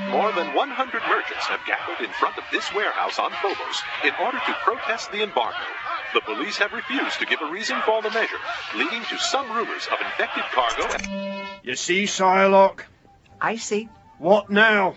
More 0.10 0.32
than 0.32 0.54
100 0.54 1.02
merchants 1.08 1.46
have 1.48 1.60
gathered 1.66 2.04
in 2.06 2.12
front 2.14 2.38
of 2.38 2.44
this 2.52 2.74
warehouse 2.74 3.20
on 3.20 3.32
Phobos 3.42 3.82
in 4.04 4.12
order 4.24 4.38
to 4.38 4.54
protest 4.64 5.12
the 5.12 5.24
embargo. 5.24 5.58
The 6.14 6.22
police 6.22 6.58
have 6.58 6.74
refused 6.74 7.20
to 7.20 7.26
give 7.26 7.40
a 7.42 7.52
reason 7.52 7.78
for 7.86 8.02
the 8.02 8.10
measure, 8.10 8.38
leading 8.76 9.04
to 9.04 9.18
some 9.18 9.52
rumors 9.52 9.88
of 9.88 10.00
infected 10.00 10.44
cargo. 10.52 11.60
You 11.64 11.76
see, 11.76 12.06
Syaloch? 12.06 12.82
I 13.40 13.58
see. 13.58 13.90
What 14.18 14.50
now? 14.50 14.96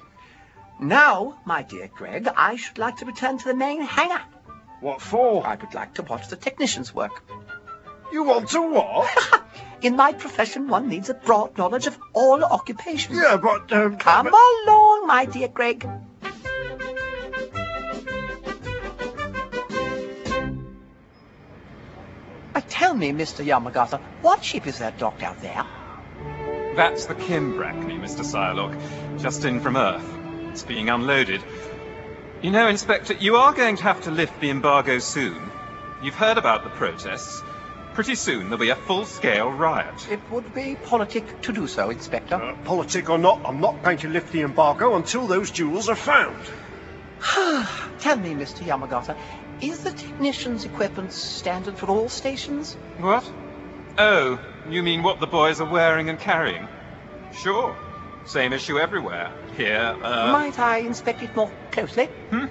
Now, 0.80 1.38
my 1.44 1.62
dear 1.62 1.88
Gregg, 1.88 2.28
I 2.34 2.56
should 2.56 2.78
like 2.78 2.96
to 2.98 3.04
return 3.04 3.38
to 3.38 3.44
the 3.44 3.54
main 3.54 3.82
hangar. 3.82 4.22
What 4.80 5.00
for? 5.00 5.46
I 5.46 5.56
would 5.56 5.74
like 5.74 5.94
to 5.94 6.02
watch 6.02 6.28
the 6.28 6.36
technicians 6.36 6.94
work. 6.94 7.22
You 8.12 8.24
want 8.24 8.48
to 8.50 8.62
what? 8.62 9.41
In 9.82 9.96
my 9.96 10.12
profession, 10.12 10.68
one 10.68 10.88
needs 10.88 11.10
a 11.10 11.14
broad 11.14 11.58
knowledge 11.58 11.86
of 11.88 11.98
all 12.12 12.44
occupations. 12.44 13.18
yeah, 13.18 13.36
but... 13.36 13.72
Um, 13.72 13.96
Come 13.96 14.26
but- 14.26 14.34
along, 14.66 15.06
my 15.08 15.24
dear 15.24 15.48
Gregg. 15.48 15.86
Uh, 22.54 22.60
tell 22.68 22.94
me, 22.94 23.10
Mr. 23.12 23.44
Yamagata, 23.44 24.00
what 24.20 24.44
ship 24.44 24.66
is 24.66 24.78
that 24.78 24.98
docked 24.98 25.22
out 25.22 25.40
there? 25.40 25.64
That's 26.76 27.06
the 27.06 27.14
Kim 27.14 27.54
Brackney, 27.54 27.98
Mr. 27.98 28.24
Syaloch, 28.24 29.20
just 29.20 29.44
in 29.44 29.60
from 29.60 29.76
Earth. 29.76 30.06
It's 30.50 30.62
being 30.62 30.90
unloaded. 30.90 31.42
You 32.42 32.50
know, 32.50 32.68
Inspector, 32.68 33.14
you 33.14 33.36
are 33.36 33.52
going 33.54 33.76
to 33.76 33.82
have 33.84 34.02
to 34.02 34.10
lift 34.10 34.38
the 34.40 34.50
embargo 34.50 34.98
soon. 34.98 35.50
You've 36.02 36.14
heard 36.14 36.36
about 36.38 36.64
the 36.64 36.70
protests. 36.70 37.42
Pretty 37.94 38.14
soon 38.14 38.44
there'll 38.44 38.58
be 38.58 38.70
a 38.70 38.76
full-scale 38.76 39.50
riot. 39.50 40.08
It 40.10 40.20
would 40.30 40.54
be 40.54 40.76
politic 40.76 41.42
to 41.42 41.52
do 41.52 41.66
so, 41.66 41.90
Inspector. 41.90 42.34
Uh, 42.34 42.54
politic 42.64 43.10
or 43.10 43.18
not, 43.18 43.42
I'm 43.44 43.60
not 43.60 43.82
going 43.82 43.98
to 43.98 44.08
lift 44.08 44.32
the 44.32 44.40
embargo 44.40 44.96
until 44.96 45.26
those 45.26 45.50
jewels 45.50 45.90
are 45.90 45.96
found. 45.96 46.42
Tell 48.00 48.16
me, 48.16 48.30
Mr. 48.30 48.64
Yamagata, 48.64 49.16
is 49.60 49.84
the 49.84 49.90
technician's 49.90 50.64
equipment 50.64 51.12
standard 51.12 51.76
for 51.76 51.86
all 51.88 52.08
stations? 52.08 52.74
What? 52.98 53.30
Oh, 53.98 54.40
you 54.68 54.82
mean 54.82 55.02
what 55.02 55.20
the 55.20 55.26
boys 55.26 55.60
are 55.60 55.70
wearing 55.70 56.08
and 56.08 56.18
carrying? 56.18 56.66
Sure. 57.34 57.76
Same 58.24 58.52
issue 58.52 58.78
everywhere. 58.78 59.30
Here, 59.56 59.96
uh... 60.02 60.32
Might 60.32 60.58
I 60.58 60.78
inspect 60.78 61.22
it 61.22 61.36
more 61.36 61.50
closely? 61.70 62.06
Hmm? 62.30 62.46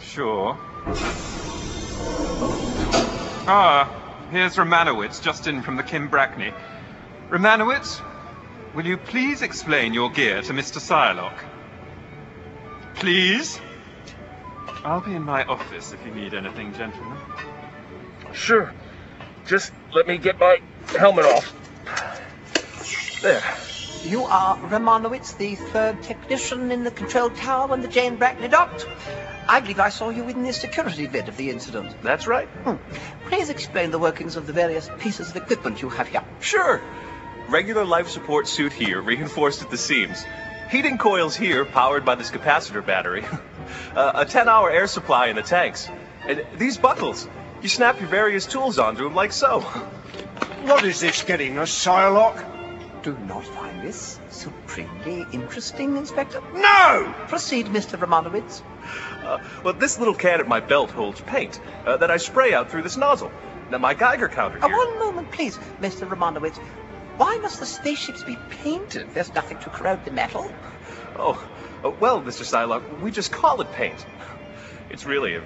Sure. 0.00 0.56
Ah, 3.52 3.90
here's 4.30 4.54
Romanowitz, 4.54 5.20
just 5.20 5.48
in 5.48 5.62
from 5.62 5.74
the 5.74 5.82
Kim 5.82 6.08
Brackney. 6.08 6.54
Romanowitz, 7.30 8.00
will 8.76 8.86
you 8.86 8.96
please 8.96 9.42
explain 9.42 9.92
your 9.92 10.08
gear 10.08 10.40
to 10.40 10.52
Mr. 10.52 10.78
Syaloch? 10.78 11.36
Please? 12.94 13.60
I'll 14.84 15.00
be 15.00 15.16
in 15.16 15.24
my 15.24 15.42
office 15.42 15.92
if 15.92 16.06
you 16.06 16.14
need 16.14 16.32
anything, 16.32 16.72
gentlemen. 16.74 17.18
Sure. 18.32 18.72
Just 19.48 19.72
let 19.92 20.06
me 20.06 20.16
get 20.16 20.38
my 20.38 20.58
helmet 20.96 21.24
off. 21.24 21.52
There. 23.20 23.42
You 24.04 24.22
are 24.26 24.58
Romanowitz, 24.58 25.36
the 25.36 25.56
third 25.56 26.04
technician 26.04 26.70
in 26.70 26.84
the 26.84 26.92
control 26.92 27.30
tower 27.30 27.66
when 27.66 27.80
the 27.80 27.88
Jane 27.88 28.16
Brackney 28.16 28.48
docked. 28.48 28.86
I 29.50 29.58
believe 29.58 29.80
I 29.80 29.88
saw 29.88 30.10
you 30.10 30.28
in 30.28 30.44
the 30.44 30.52
security 30.52 31.08
vid 31.08 31.28
of 31.28 31.36
the 31.36 31.50
incident. 31.50 31.96
That's 32.02 32.28
right. 32.28 32.46
Hmm. 32.62 32.76
Please 33.28 33.50
explain 33.50 33.90
the 33.90 33.98
workings 33.98 34.36
of 34.36 34.46
the 34.46 34.52
various 34.52 34.88
pieces 35.00 35.30
of 35.30 35.36
equipment 35.36 35.82
you 35.82 35.88
have 35.88 36.06
here. 36.06 36.22
Sure. 36.38 36.80
Regular 37.48 37.84
life 37.84 38.08
support 38.08 38.46
suit 38.46 38.72
here, 38.72 39.02
reinforced 39.02 39.60
at 39.60 39.68
the 39.68 39.76
seams. 39.76 40.24
Heating 40.70 40.98
coils 40.98 41.34
here, 41.34 41.64
powered 41.64 42.04
by 42.04 42.14
this 42.14 42.30
capacitor 42.30 42.86
battery. 42.86 43.24
uh, 43.96 44.12
a 44.14 44.24
10-hour 44.24 44.70
air 44.70 44.86
supply 44.86 45.26
in 45.26 45.34
the 45.34 45.42
tanks. 45.42 45.88
And 46.28 46.46
these 46.56 46.78
buckles, 46.78 47.26
you 47.60 47.68
snap 47.68 47.98
your 47.98 48.08
various 48.08 48.46
tools 48.46 48.78
onto 48.78 49.02
them 49.02 49.16
like 49.16 49.32
so. 49.32 49.62
What 50.62 50.84
is 50.84 51.00
this 51.00 51.24
getting 51.24 51.58
us, 51.58 51.72
Syaloch? 51.72 53.02
Do 53.02 53.16
not 53.26 53.44
find 53.44 53.82
this 53.82 54.20
supremely 54.28 55.26
interesting, 55.32 55.96
Inspector? 55.96 56.40
No! 56.54 57.14
Proceed, 57.28 57.66
Mr. 57.66 57.98
Romanowitz. 57.98 58.62
Uh, 59.30 59.38
well, 59.62 59.74
this 59.74 59.98
little 59.98 60.14
can 60.14 60.40
at 60.40 60.48
my 60.48 60.58
belt 60.58 60.90
holds 60.90 61.20
paint 61.20 61.60
uh, 61.86 61.96
that 61.98 62.10
I 62.10 62.16
spray 62.16 62.52
out 62.52 62.70
through 62.70 62.82
this 62.82 62.96
nozzle. 62.96 63.30
Now, 63.70 63.78
my 63.78 63.94
Geiger 63.94 64.28
counter 64.28 64.58
Uh, 64.58 64.66
here... 64.66 64.76
one 64.76 64.98
moment, 64.98 65.30
please, 65.30 65.56
Mr. 65.80 66.08
Romanowitz. 66.08 66.56
Why 67.16 67.36
must 67.38 67.60
the 67.60 67.66
spaceships 67.66 68.24
be 68.24 68.36
painted? 68.64 69.14
There's 69.14 69.32
nothing 69.32 69.58
to 69.58 69.70
corrode 69.70 70.04
the 70.04 70.10
metal. 70.10 70.50
Oh, 71.16 71.46
well, 72.00 72.20
Mr. 72.22 72.44
Syaloch, 72.44 73.00
we 73.00 73.10
just 73.12 73.30
call 73.30 73.60
it 73.60 73.70
paint. 73.72 74.04
It's 74.90 75.04
really, 75.06 75.36
a, 75.36 75.42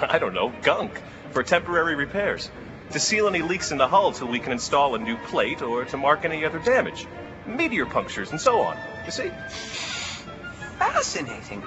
I 0.00 0.18
don't 0.18 0.34
know, 0.34 0.52
gunk 0.62 0.92
for 1.32 1.42
temporary 1.42 1.96
repairs. 1.96 2.48
To 2.90 3.00
seal 3.00 3.26
any 3.26 3.42
leaks 3.42 3.72
in 3.72 3.78
the 3.78 3.88
hull 3.88 4.12
till 4.12 4.28
we 4.28 4.38
can 4.38 4.52
install 4.52 4.94
a 4.94 4.98
new 4.98 5.16
plate 5.16 5.62
or 5.62 5.84
to 5.86 5.96
mark 5.96 6.24
any 6.24 6.44
other 6.44 6.58
damage. 6.60 7.06
Meteor 7.46 7.86
punctures 7.86 8.30
and 8.30 8.40
so 8.40 8.60
on. 8.60 8.76
You 9.04 9.10
see? 9.10 9.30
Fascinating. 10.78 11.62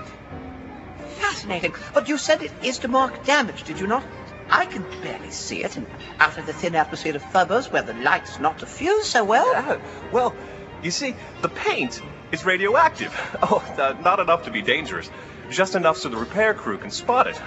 Fascinating. 1.33 1.73
But 1.95 2.07
you 2.09 2.19
said 2.19 2.43
it 2.43 2.51
is 2.61 2.77
to 2.79 2.87
mark 2.87 3.25
damage, 3.25 3.63
did 3.63 3.79
you 3.79 3.87
not? 3.87 4.03
I 4.51 4.65
can 4.67 4.83
barely 5.01 5.31
see 5.31 5.63
it, 5.63 5.77
and 5.77 5.87
out 6.19 6.37
of 6.37 6.45
the 6.45 6.53
thin 6.53 6.75
atmosphere 6.75 7.15
of 7.15 7.23
Phobos, 7.23 7.71
where 7.71 7.81
the 7.81 7.95
light's 7.95 8.39
not 8.39 8.59
diffused 8.59 9.07
so 9.07 9.23
well. 9.23 9.51
Yeah, 9.51 9.79
well, 10.11 10.35
you 10.83 10.91
see, 10.91 11.15
the 11.41 11.49
paint 11.49 12.01
is 12.31 12.45
radioactive. 12.45 13.11
Oh, 13.41 13.65
uh, 13.79 13.95
not 14.03 14.19
enough 14.19 14.45
to 14.45 14.51
be 14.51 14.61
dangerous. 14.61 15.09
Just 15.49 15.73
enough 15.75 15.97
so 15.97 16.09
the 16.09 16.17
repair 16.17 16.53
crew 16.53 16.77
can 16.77 16.91
spot 16.91 17.25
it. 17.25 17.41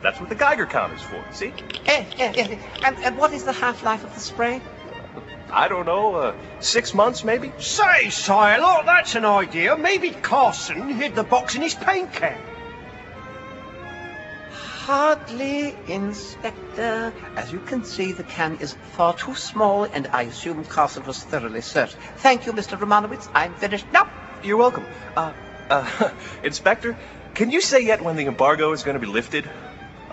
That's 0.00 0.20
what 0.20 0.28
the 0.28 0.36
Geiger 0.36 0.66
counter's 0.66 1.02
for, 1.02 1.24
see? 1.32 1.52
Eh, 1.86 2.04
eh, 2.18 2.32
eh, 2.36 2.58
And, 2.84 2.96
and 2.98 3.18
what 3.18 3.32
is 3.32 3.44
the 3.44 3.52
half-life 3.52 4.04
of 4.04 4.14
the 4.14 4.20
spray? 4.20 4.62
I 5.52 5.66
don't 5.68 5.86
know, 5.86 6.14
uh, 6.14 6.36
six 6.60 6.94
months 6.94 7.24
maybe? 7.24 7.52
Say, 7.58 8.06
Syaloch, 8.06 8.86
that's 8.86 9.14
an 9.16 9.24
idea. 9.24 9.76
Maybe 9.76 10.10
Carson 10.10 10.88
hid 10.88 11.14
the 11.14 11.24
box 11.24 11.56
in 11.56 11.62
his 11.62 11.74
paint 11.74 12.12
can. 12.12 12.38
Hardly, 14.84 15.74
Inspector. 15.86 17.14
As 17.36 17.50
you 17.50 17.60
can 17.60 17.84
see, 17.84 18.12
the 18.12 18.22
can 18.22 18.58
is 18.60 18.76
far 18.92 19.14
too 19.16 19.34
small, 19.34 19.84
and 19.84 20.06
I 20.08 20.24
assume 20.24 20.62
Carson 20.62 21.06
was 21.06 21.22
thoroughly 21.22 21.62
searched. 21.62 21.96
Thank 22.18 22.44
you, 22.44 22.52
Mr. 22.52 22.78
Romanowitz. 22.78 23.26
I'm 23.32 23.54
finished 23.54 23.86
now. 23.92 24.06
You're 24.42 24.58
welcome. 24.58 24.84
Uh, 25.16 25.32
uh, 25.70 26.10
Inspector, 26.42 26.98
can 27.32 27.50
you 27.50 27.62
say 27.62 27.80
yet 27.80 28.02
when 28.02 28.16
the 28.16 28.26
embargo 28.26 28.72
is 28.72 28.82
going 28.82 28.92
to 28.92 29.00
be 29.00 29.06
lifted? 29.06 29.48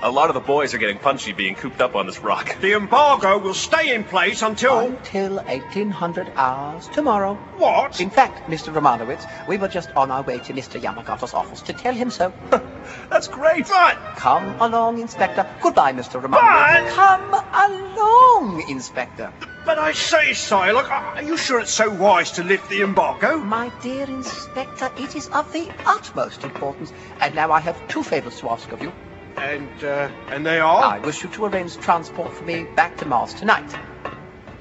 A 0.03 0.09
lot 0.09 0.31
of 0.31 0.33
the 0.33 0.39
boys 0.39 0.73
are 0.73 0.79
getting 0.79 0.97
punchy 0.97 1.31
being 1.31 1.53
cooped 1.53 1.79
up 1.79 1.95
on 1.95 2.07
this 2.07 2.17
rock. 2.19 2.59
The 2.59 2.73
embargo 2.73 3.37
will 3.37 3.53
stay 3.53 3.93
in 3.93 4.03
place 4.03 4.41
until... 4.41 4.79
Until 4.79 5.35
1800 5.35 6.31
hours 6.35 6.87
tomorrow. 6.87 7.35
What? 7.57 8.01
In 8.01 8.09
fact, 8.09 8.49
Mr. 8.49 8.73
Romanowitz, 8.73 9.27
we 9.47 9.57
were 9.57 9.67
just 9.67 9.91
on 9.91 10.09
our 10.09 10.23
way 10.23 10.39
to 10.39 10.53
Mr. 10.53 10.81
Yamagata's 10.81 11.35
office 11.35 11.61
to 11.61 11.73
tell 11.73 11.93
him 11.93 12.09
so. 12.09 12.33
That's 13.11 13.27
great. 13.27 13.67
But... 13.67 14.15
Come 14.15 14.59
along, 14.59 14.99
Inspector. 14.99 15.47
Goodbye, 15.61 15.93
Mr. 15.93 16.19
Romanowitz. 16.19 16.95
But- 16.95 16.95
Come 16.95 17.93
along, 17.93 18.65
Inspector. 18.69 19.31
But 19.63 19.77
I 19.77 19.91
say, 19.91 20.31
Syaloch, 20.31 20.89
are 20.89 21.21
you 21.21 21.37
sure 21.37 21.59
it's 21.59 21.71
so 21.71 21.91
wise 21.91 22.31
to 22.31 22.43
lift 22.43 22.71
the 22.71 22.81
embargo? 22.81 23.37
My 23.37 23.71
dear 23.83 24.05
Inspector, 24.05 24.91
it 24.97 25.15
is 25.15 25.27
of 25.27 25.53
the 25.53 25.71
utmost 25.85 26.43
importance. 26.43 26.91
And 27.19 27.35
now 27.35 27.51
I 27.51 27.59
have 27.59 27.87
two 27.87 28.01
favors 28.01 28.39
to 28.39 28.49
ask 28.49 28.71
of 28.71 28.81
you. 28.81 28.91
And, 29.37 29.83
uh, 29.83 30.09
and 30.29 30.45
they 30.45 30.59
are? 30.59 30.83
I 30.83 30.99
wish 30.99 31.23
you 31.23 31.29
to 31.29 31.45
arrange 31.45 31.77
transport 31.77 32.33
for 32.33 32.43
me 32.43 32.65
back 32.75 32.97
to 32.97 33.05
Mars 33.05 33.33
tonight. 33.33 33.69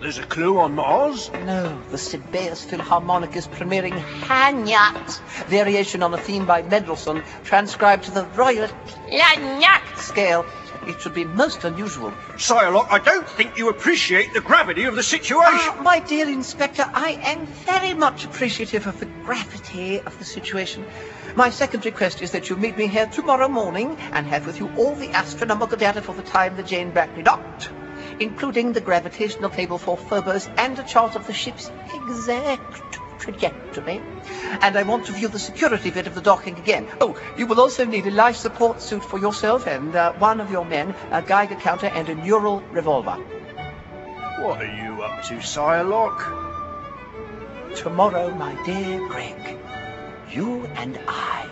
There's 0.00 0.16
a 0.16 0.22
clue 0.22 0.58
on 0.58 0.76
Mars? 0.76 1.30
No, 1.44 1.78
the 1.90 1.98
Sibelius 1.98 2.64
Philharmonic 2.64 3.36
is 3.36 3.46
premiering 3.46 4.00
Hanyat, 4.22 5.20
variation 5.48 6.02
on 6.02 6.14
a 6.14 6.18
theme 6.18 6.46
by 6.46 6.62
Mendelssohn, 6.62 7.22
transcribed 7.44 8.04
to 8.04 8.10
the 8.10 8.24
Royal 8.24 8.68
Clagnat 8.68 9.98
scale. 9.98 10.46
It 10.86 11.02
should 11.02 11.12
be 11.12 11.24
most 11.24 11.64
unusual. 11.64 12.12
Syaloch, 12.36 12.86
I 12.90 12.98
don't 12.98 13.28
think 13.28 13.58
you 13.58 13.68
appreciate 13.68 14.32
the 14.32 14.40
gravity 14.40 14.84
of 14.84 14.96
the 14.96 15.02
situation. 15.02 15.44
Ah, 15.44 15.80
my 15.82 15.98
dear 15.98 16.26
Inspector, 16.26 16.82
I 16.94 17.20
am 17.22 17.44
very 17.44 17.92
much 17.92 18.24
appreciative 18.24 18.86
of 18.86 18.98
the 18.98 19.06
gravity 19.06 20.00
of 20.00 20.18
the 20.18 20.24
situation. 20.24 20.86
My 21.36 21.50
second 21.50 21.84
request 21.84 22.22
is 22.22 22.32
that 22.32 22.50
you 22.50 22.56
meet 22.56 22.76
me 22.76 22.88
here 22.88 23.06
tomorrow 23.06 23.48
morning 23.48 23.96
and 24.12 24.26
have 24.26 24.46
with 24.46 24.58
you 24.58 24.68
all 24.76 24.96
the 24.96 25.10
astronomical 25.10 25.76
data 25.76 26.02
for 26.02 26.14
the 26.14 26.22
time 26.22 26.56
the 26.56 26.62
Jane 26.62 26.92
Brackney 26.92 27.22
docked, 27.22 27.70
including 28.18 28.72
the 28.72 28.80
gravitational 28.80 29.50
table 29.50 29.78
for 29.78 29.96
Phobos 29.96 30.48
and 30.56 30.76
a 30.78 30.82
chart 30.82 31.14
of 31.14 31.28
the 31.28 31.32
ship's 31.32 31.70
exact 31.94 32.98
trajectory. 33.20 34.02
And 34.60 34.76
I 34.76 34.82
want 34.82 35.06
to 35.06 35.12
view 35.12 35.28
the 35.28 35.38
security 35.38 35.90
bit 35.90 36.08
of 36.08 36.16
the 36.16 36.20
docking 36.20 36.58
again. 36.58 36.88
Oh, 37.00 37.16
you 37.36 37.46
will 37.46 37.60
also 37.60 37.84
need 37.84 38.06
a 38.06 38.10
life 38.10 38.36
support 38.36 38.82
suit 38.82 39.04
for 39.04 39.18
yourself 39.18 39.68
and 39.68 39.94
uh, 39.94 40.14
one 40.14 40.40
of 40.40 40.50
your 40.50 40.64
men, 40.64 40.96
a 41.12 41.22
Geiger 41.22 41.54
counter, 41.54 41.86
and 41.86 42.08
a 42.08 42.14
neural 42.16 42.60
revolver. 42.72 43.18
What 44.40 44.62
are 44.62 44.74
you 44.74 45.02
up 45.02 45.22
to, 45.26 45.34
Syaloch? 45.34 46.56
Tomorrow, 47.76 48.34
my 48.34 48.60
dear 48.64 49.06
Gregg, 49.06 49.59
you 50.32 50.64
and 50.76 50.98
I 51.08 51.48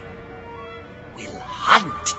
will 1.17 1.39
hunt. 1.41 2.15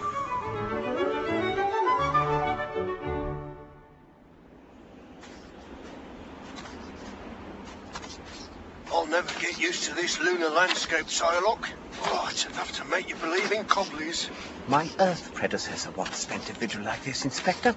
I'll 8.92 9.08
never 9.08 9.40
get 9.40 9.60
used 9.60 9.86
to 9.86 9.96
this 9.96 10.20
lunar 10.20 10.50
landscape, 10.50 11.06
Syaloch. 11.06 11.70
Oh, 12.02 12.28
it's 12.30 12.46
enough 12.46 12.74
to 12.78 12.86
make 12.86 13.10
you 13.10 13.16
believe 13.16 13.52
in 13.52 13.64
cobblies. 13.66 14.30
My 14.68 14.90
Earth 15.00 15.34
predecessor 15.34 15.92
once 15.92 16.18
spent 16.18 16.50
a 16.50 16.54
vigil 16.54 16.84
like 16.84 17.04
this, 17.04 17.24
Inspector, 17.24 17.76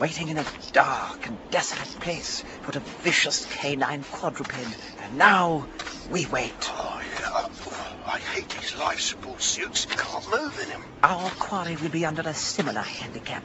waiting 0.00 0.28
in 0.28 0.38
a 0.38 0.44
dark 0.72 1.26
and 1.26 1.38
desolate 1.50 2.00
place 2.00 2.42
for 2.62 2.76
a 2.76 2.80
vicious 3.02 3.46
canine 3.46 4.04
quadruped. 4.10 4.54
And 5.00 5.18
now 5.18 5.68
we 6.10 6.26
wait. 6.26 6.54
Oh, 6.62 7.00
yeah. 7.20 7.75
I 8.06 8.18
hate 8.18 8.48
these 8.50 8.76
life 8.76 9.00
support 9.00 9.42
suits. 9.42 9.88
You 9.90 9.96
can't 9.96 10.30
move 10.30 10.56
in 10.62 10.68
them. 10.68 10.84
Our 11.02 11.28
quarry 11.30 11.74
will 11.76 11.88
be 11.88 12.06
under 12.06 12.22
a 12.22 12.34
similar 12.34 12.80
handicap. 12.80 13.44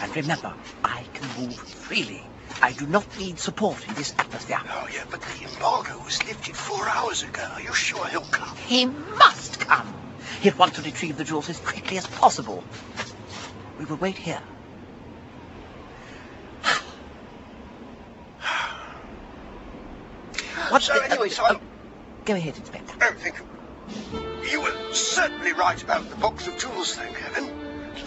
And 0.00 0.16
remember, 0.16 0.52
I 0.82 1.04
can 1.14 1.28
move 1.40 1.56
freely. 1.56 2.20
I 2.60 2.72
do 2.72 2.86
not 2.86 3.06
need 3.18 3.38
support 3.38 3.86
in 3.86 3.94
this 3.94 4.12
atmosphere. 4.18 4.60
Oh, 4.64 4.88
yeah, 4.92 5.04
but 5.08 5.22
the 5.22 5.44
embargo 5.44 6.02
was 6.04 6.20
lifted 6.26 6.56
four 6.56 6.88
hours 6.88 7.22
ago. 7.22 7.48
Are 7.52 7.60
you 7.60 7.72
sure 7.72 8.04
he'll 8.06 8.22
come? 8.22 8.56
He 8.66 8.86
must 8.86 9.60
come. 9.60 9.94
He'll 10.40 10.56
want 10.56 10.74
to 10.74 10.82
retrieve 10.82 11.16
the 11.16 11.24
jewels 11.24 11.48
as 11.48 11.60
quickly 11.60 11.98
as 11.98 12.06
possible. 12.06 12.64
We 13.78 13.84
will 13.84 13.98
wait 13.98 14.18
here. 14.18 14.42
What's 20.70 20.86
so 20.86 20.94
the, 20.94 21.04
anyway, 21.04 21.28
uh, 21.28 21.30
so 21.30 21.44
uh, 21.44 21.58
Go 22.24 22.34
ahead, 22.34 22.56
Inspector. 22.56 22.94
Oh, 23.00 23.14
you 24.50 24.60
were 24.60 24.94
certainly 24.94 25.52
right 25.52 25.82
about 25.82 26.08
the 26.08 26.16
box 26.16 26.46
of 26.46 26.58
jewels, 26.58 26.94
thank 26.94 27.16
heaven. 27.16 27.50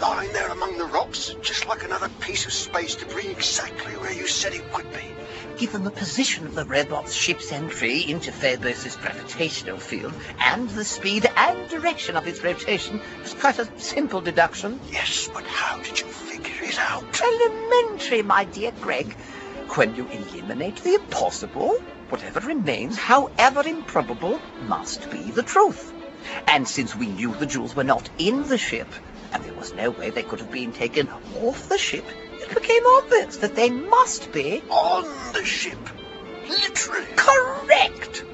Lying 0.00 0.32
there 0.32 0.48
among 0.48 0.76
the 0.78 0.84
rocks, 0.86 1.34
just 1.40 1.66
like 1.66 1.82
another 1.82 2.08
piece 2.20 2.44
of 2.46 2.52
space 2.52 2.96
debris, 2.96 3.28
exactly 3.28 3.92
where 3.94 4.12
you 4.12 4.26
said 4.26 4.52
it 4.52 4.64
would 4.74 4.90
be. 4.92 5.14
Given 5.58 5.84
the 5.84 5.90
position 5.90 6.46
of 6.46 6.54
the 6.54 6.66
robot's 6.66 7.14
ship's 7.14 7.50
entry 7.50 8.00
into 8.00 8.30
Phobos' 8.30 8.96
gravitational 8.96 9.78
field, 9.78 10.12
and 10.38 10.68
the 10.68 10.84
speed 10.84 11.30
and 11.36 11.68
direction 11.70 12.16
of 12.16 12.26
its 12.26 12.44
rotation, 12.44 13.00
it's 13.22 13.32
quite 13.32 13.58
a 13.58 13.68
simple 13.78 14.20
deduction. 14.20 14.78
Yes, 14.90 15.30
but 15.32 15.44
how 15.44 15.80
did 15.80 15.98
you 15.98 16.06
figure 16.06 16.64
it 16.64 16.78
out? 16.78 17.04
Elementary, 17.22 18.22
my 18.22 18.44
dear 18.44 18.72
Gregg. 18.72 19.16
When 19.74 19.94
you 19.94 20.08
eliminate 20.08 20.76
the 20.76 20.94
impossible, 20.94 21.76
whatever 22.08 22.40
remains, 22.40 22.96
however 22.96 23.60
improbable, 23.66 24.40
must 24.62 25.10
be 25.10 25.30
the 25.30 25.42
truth. 25.42 25.92
And 26.46 26.66
since 26.66 26.96
we 26.96 27.08
knew 27.08 27.34
the 27.34 27.46
jewels 27.46 27.76
were 27.76 27.84
not 27.84 28.08
in 28.16 28.48
the 28.48 28.56
ship, 28.56 28.88
and 29.32 29.44
there 29.44 29.52
was 29.54 29.74
no 29.74 29.90
way 29.90 30.10
they 30.10 30.22
could 30.22 30.40
have 30.40 30.50
been 30.50 30.72
taken 30.72 31.10
off 31.42 31.68
the 31.68 31.76
ship, 31.76 32.06
it 32.40 32.54
became 32.54 32.86
obvious 32.86 33.36
that 33.38 33.54
they 33.54 33.68
must 33.68 34.32
be 34.32 34.62
On 34.70 35.04
the 35.34 35.44
ship. 35.44 35.78
Literally. 36.48 37.06
Correct! 37.16 38.24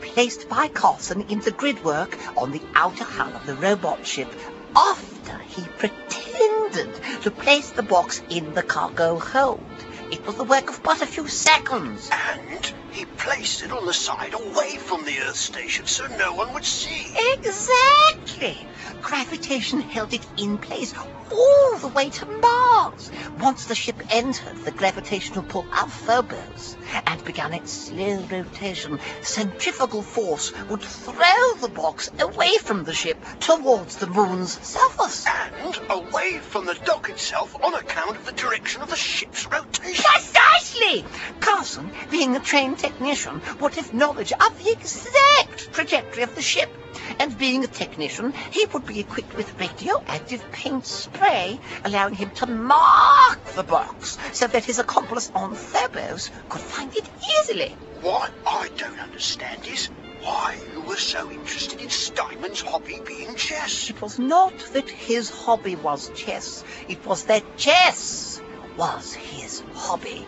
Placed 0.00 0.48
by 0.48 0.68
Carson 0.68 1.22
in 1.28 1.40
the 1.40 1.52
gridwork 1.52 2.16
on 2.36 2.50
the 2.50 2.62
outer 2.74 3.04
hull 3.04 3.34
of 3.36 3.44
the 3.44 3.56
robot 3.56 4.06
ship 4.06 4.32
after 4.74 5.36
he 5.38 5.62
pretended 5.76 6.94
to 7.22 7.30
place 7.30 7.70
the 7.70 7.82
box 7.82 8.22
in 8.30 8.54
the 8.54 8.62
cargo 8.62 9.18
hold. 9.18 9.77
It 10.10 10.26
was 10.26 10.36
the 10.36 10.44
work 10.44 10.70
of 10.70 10.82
but 10.82 11.02
a 11.02 11.06
few 11.06 11.28
seconds. 11.28 12.08
And 12.12 12.74
he 12.98 13.04
placed 13.04 13.62
it 13.62 13.70
on 13.70 13.86
the 13.86 13.92
side 13.92 14.34
away 14.34 14.76
from 14.76 15.04
the 15.04 15.20
Earth 15.20 15.36
station 15.36 15.86
so 15.86 16.04
no 16.18 16.34
one 16.34 16.52
would 16.52 16.64
see. 16.64 17.06
Exactly! 17.34 18.66
Gravitation 19.00 19.80
held 19.80 20.12
it 20.12 20.26
in 20.36 20.58
place 20.58 20.92
all 21.30 21.78
the 21.78 21.88
way 21.88 22.10
to 22.10 22.26
Mars. 22.26 23.12
Once 23.38 23.66
the 23.66 23.74
ship 23.76 24.02
entered 24.10 24.56
the 24.64 24.72
gravitational 24.72 25.44
pull 25.44 25.64
of 25.80 25.92
Phobos 25.92 26.76
and 27.06 27.24
began 27.24 27.54
its 27.54 27.72
slow 27.72 28.26
rotation, 28.30 28.98
centrifugal 29.22 30.02
force 30.02 30.52
would 30.68 30.82
throw 30.82 31.54
the 31.60 31.68
box 31.72 32.10
away 32.18 32.56
from 32.58 32.82
the 32.82 32.94
ship 32.94 33.24
towards 33.38 33.96
the 33.96 34.08
moon's 34.08 34.58
surface. 34.66 35.24
And 35.26 35.78
away 35.90 36.38
from 36.38 36.66
the 36.66 36.74
dock 36.84 37.10
itself 37.10 37.54
on 37.62 37.74
account 37.74 38.16
of 38.16 38.26
the 38.26 38.32
direction 38.32 38.82
of 38.82 38.90
the 38.90 38.96
ship's 38.96 39.46
rotation. 39.46 40.04
Precisely! 40.04 41.04
Carson, 41.40 41.92
being 42.10 42.34
a 42.34 42.40
trained 42.40 42.78
technician, 42.88 43.42
would 43.60 43.74
have 43.74 43.92
knowledge 43.92 44.32
of 44.32 44.64
the 44.64 44.70
exact 44.70 45.72
trajectory 45.72 46.22
of 46.22 46.34
the 46.34 46.42
ship. 46.42 46.70
And 47.18 47.36
being 47.38 47.64
a 47.64 47.66
technician, 47.66 48.32
he 48.50 48.64
would 48.66 48.86
be 48.86 49.00
equipped 49.00 49.36
with 49.36 49.58
radioactive 49.60 50.44
paint 50.52 50.86
spray, 50.86 51.60
allowing 51.84 52.14
him 52.14 52.30
to 52.40 52.46
mark 52.46 53.44
the 53.54 53.62
box 53.62 54.18
so 54.32 54.46
that 54.46 54.64
his 54.64 54.78
accomplice 54.78 55.30
on 55.34 55.54
Phobos 55.54 56.30
could 56.48 56.60
find 56.60 56.94
it 56.96 57.08
easily. 57.40 57.76
What 58.00 58.30
I 58.46 58.68
don't 58.76 58.98
understand 58.98 59.66
is 59.66 59.90
why 60.22 60.56
you 60.72 60.80
were 60.82 60.96
so 60.96 61.30
interested 61.30 61.80
in 61.80 61.90
Steinman's 61.90 62.60
hobby 62.60 63.00
being 63.06 63.34
chess. 63.34 63.90
It 63.90 64.00
was 64.00 64.18
not 64.18 64.54
that 64.72 64.88
his 64.88 65.30
hobby 65.30 65.76
was 65.76 66.10
chess, 66.14 66.64
it 66.88 67.04
was 67.04 67.24
that 67.24 67.44
chess 67.56 68.40
was 68.76 69.14
his 69.14 69.62
hobby. 69.74 70.26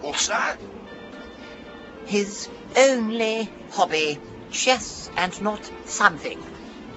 What's 0.00 0.28
that? 0.28 0.58
His 2.06 2.48
only 2.76 3.50
hobby, 3.70 4.18
chess 4.50 5.10
and 5.16 5.40
not 5.42 5.70
something. 5.84 6.38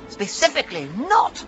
Specifically 0.10 0.88
not. 0.98 1.46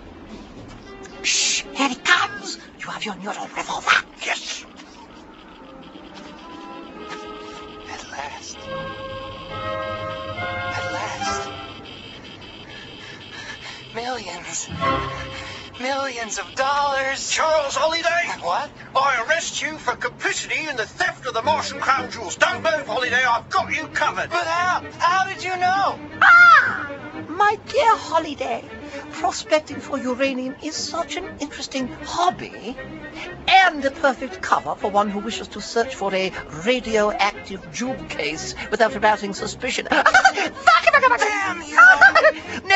Shh, 1.24 1.64
here 1.74 1.90
he 1.90 1.96
comes. 1.96 2.60
You 2.80 2.88
have 2.88 3.06
your 3.06 3.16
neural 3.18 3.48
revolver. 3.56 3.92
Yes. 4.26 4.66
At 7.92 8.12
last. 8.12 8.58
At 10.78 10.94
last. 10.94 11.50
Millions. 13.96 14.70
Millions 15.80 16.40
of 16.40 16.56
dollars. 16.56 17.30
Charles 17.30 17.76
Holliday, 17.76 18.42
What? 18.44 18.70
I 18.96 19.24
arrest 19.28 19.62
you 19.62 19.78
for 19.78 19.96
complicity 19.96 20.68
in 20.68 20.76
the 20.76 20.86
theft 20.86 21.26
of 21.28 21.34
the 21.34 21.42
Martian 21.44 21.80
crown 21.80 22.10
jewels. 22.10 22.36
Don't 22.36 22.64
move, 22.64 22.88
Holliday. 22.88 23.24
I've 23.24 23.50
got 23.50 23.76
you 23.76 23.88
covered. 23.88 24.30
But 24.30 24.48
how? 24.48 24.84
How 24.98 25.28
did 25.32 25.44
you 25.44 25.56
know? 25.58 26.00
Ah! 26.22 26.92
My 27.30 27.58
dear 27.68 27.96
Holliday, 27.96 28.66
prospecting 29.12 29.80
for 29.80 29.98
uranium 30.00 30.56
is 30.64 30.76
such 30.76 31.16
an 31.16 31.38
interesting 31.40 31.88
hobby 31.88 32.76
and 33.48 33.86
a 33.86 33.92
perfect 33.92 34.42
cover 34.42 34.74
for 34.76 34.90
one 34.90 35.10
who 35.10 35.20
wishes 35.20 35.48
to 35.50 35.62
search 35.62 35.94
for 35.96 36.14
a 36.16 36.32
radioactive 36.66 37.72
jewel 37.72 37.96
case 38.06 38.56
without 38.72 38.96
arousing 38.96 39.34
suspicion. 39.34 39.88
Damn 39.92 41.62
you! 41.62 41.87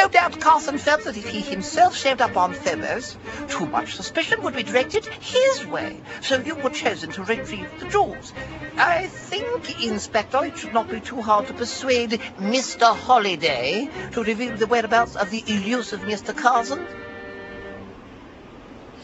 No 0.02 0.08
doubt 0.08 0.40
Carson 0.40 0.80
felt 0.80 1.04
that 1.04 1.16
if 1.16 1.30
he 1.30 1.42
himself 1.42 1.96
showed 1.96 2.22
up 2.22 2.36
on 2.36 2.54
Phobos, 2.54 3.18
too 3.50 3.68
much 3.68 3.94
suspicion 3.94 4.42
would 4.42 4.56
be 4.56 4.64
directed 4.64 5.06
his 5.06 5.68
way, 5.68 6.02
so 6.22 6.40
you 6.40 6.56
were 6.56 6.72
chosen 6.72 7.12
to 7.12 7.24
retrieve 7.24 7.70
the 7.80 7.88
jewels. 7.88 8.34
I 8.78 9.06
think, 9.06 9.80
Inspector, 9.84 10.44
it 10.44 10.58
should 10.58 10.74
not 10.74 10.90
be 10.90 11.02
too 11.02 11.22
hard 11.22 11.46
to 11.48 11.54
persuade 11.54 12.20
Mr. 12.40 12.96
Holliday 12.96 13.92
to 14.14 14.24
reveal 14.24 14.58
the 14.58 14.66
whereabouts 14.66 15.16
of 15.16 15.30
the 15.30 15.44
elusive 15.46 16.00
Mr. 16.00 16.36
Carson. 16.36 16.84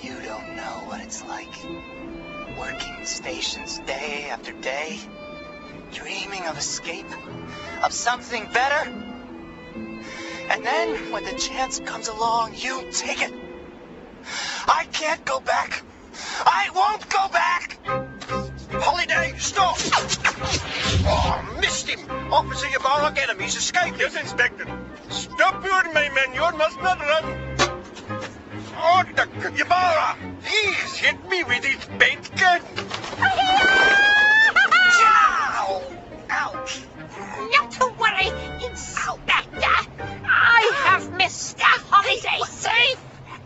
You 0.02 0.16
don't 0.22 0.56
know 0.56 0.78
what 0.88 1.02
it's 1.02 1.24
like. 1.26 1.56
Working 2.58 3.06
stations 3.06 3.78
day 3.86 4.30
after 4.32 4.52
day. 4.52 5.00
Dreaming 5.94 6.48
of 6.48 6.58
escape. 6.58 7.12
Of 7.84 7.94
something 7.94 8.50
better. 8.52 9.07
And 10.50 10.66
then, 10.66 11.12
when 11.12 11.24
the 11.24 11.34
chance 11.34 11.80
comes 11.80 12.08
along, 12.08 12.56
you 12.56 12.90
take 12.92 13.22
it. 13.22 13.34
I 14.68 14.86
can't 14.92 15.24
go 15.26 15.40
back. 15.40 15.84
I 16.46 16.70
won't 16.74 17.10
go 17.10 17.28
back! 17.30 17.80
Holliday, 18.72 19.34
stop! 19.38 19.78
Oh, 21.10 21.44
I 21.56 21.60
missed 21.60 21.90
him. 21.90 22.00
Officer 22.32 22.68
Ybarra, 22.74 23.12
get 23.14 23.30
him. 23.30 23.40
He's 23.40 23.56
escaped. 23.56 24.00
Yes, 24.00 24.16
Inspector. 24.16 24.66
Stop 25.10 25.64
you, 25.64 25.94
my 25.94 26.10
men. 26.10 26.34
You 26.34 26.58
must 26.58 26.82
not 26.82 27.00
run. 27.00 27.26
Oh, 28.80 29.04
the 29.16 29.28
Ybarra! 29.62 30.18
He's 30.44 30.96
hit 30.96 31.18
me 31.30 31.44
with 31.44 31.64
his 31.64 31.84
paint 32.00 32.30
gun. 32.38 32.62
Ow! 35.00 35.84
Ouch! 36.30 36.82
Not 37.52 37.72
to 37.72 37.88
worry, 38.00 38.32
Inspector. 38.66 39.47
I 41.28 41.30
have 41.30 41.36
Mr. 41.36 41.62
Holliday 41.90 42.46
safe 42.46 43.00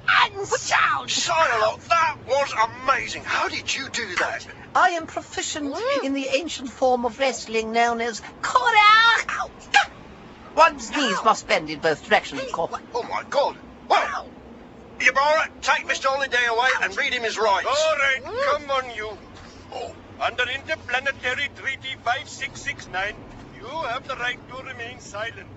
and 0.08 0.48
sound. 0.48 1.10
Syaloch, 1.10 1.88
that 1.88 2.16
was 2.28 2.54
amazing. 2.84 3.24
How 3.24 3.48
did 3.48 3.76
you 3.76 3.90
do 3.90 4.16
that? 4.18 4.46
I 4.76 4.90
am 4.90 5.08
proficient 5.08 5.74
mm. 5.74 6.04
in 6.04 6.14
the 6.14 6.28
ancient 6.28 6.70
form 6.70 7.06
of 7.06 7.18
wrestling 7.18 7.72
known 7.72 8.00
as 8.00 8.22
Kora. 8.44 9.50
One's 10.56 10.92
knees 10.92 11.18
must 11.26 11.48
bend 11.48 11.72
in 11.72 11.80
both 11.80 12.08
directions, 12.08 12.42
of 12.42 12.52
course. 12.52 12.76
Oh, 12.94 13.02
my 13.02 13.24
God. 13.28 13.58
Well, 13.88 14.30
Ybarra, 15.00 15.50
take 15.62 15.88
Mr. 15.88 16.06
Holliday 16.06 16.46
away 16.52 16.70
and 16.84 16.96
read 16.96 17.14
him 17.14 17.24
his 17.24 17.40
rights. 17.40 17.66
All 17.66 17.98
right, 17.98 18.24
mm. 18.24 18.44
come 18.52 18.70
on, 18.70 18.96
you. 18.96 19.18
Oh, 19.74 19.96
under 20.20 20.44
Interplanetary 20.44 21.50
Treaty 21.56 21.96
5669, 22.04 23.16
you 23.58 23.66
have 23.88 24.08
the 24.08 24.16
right 24.18 24.38
to 24.50 24.64
remain 24.64 25.00
silent. 25.00 25.48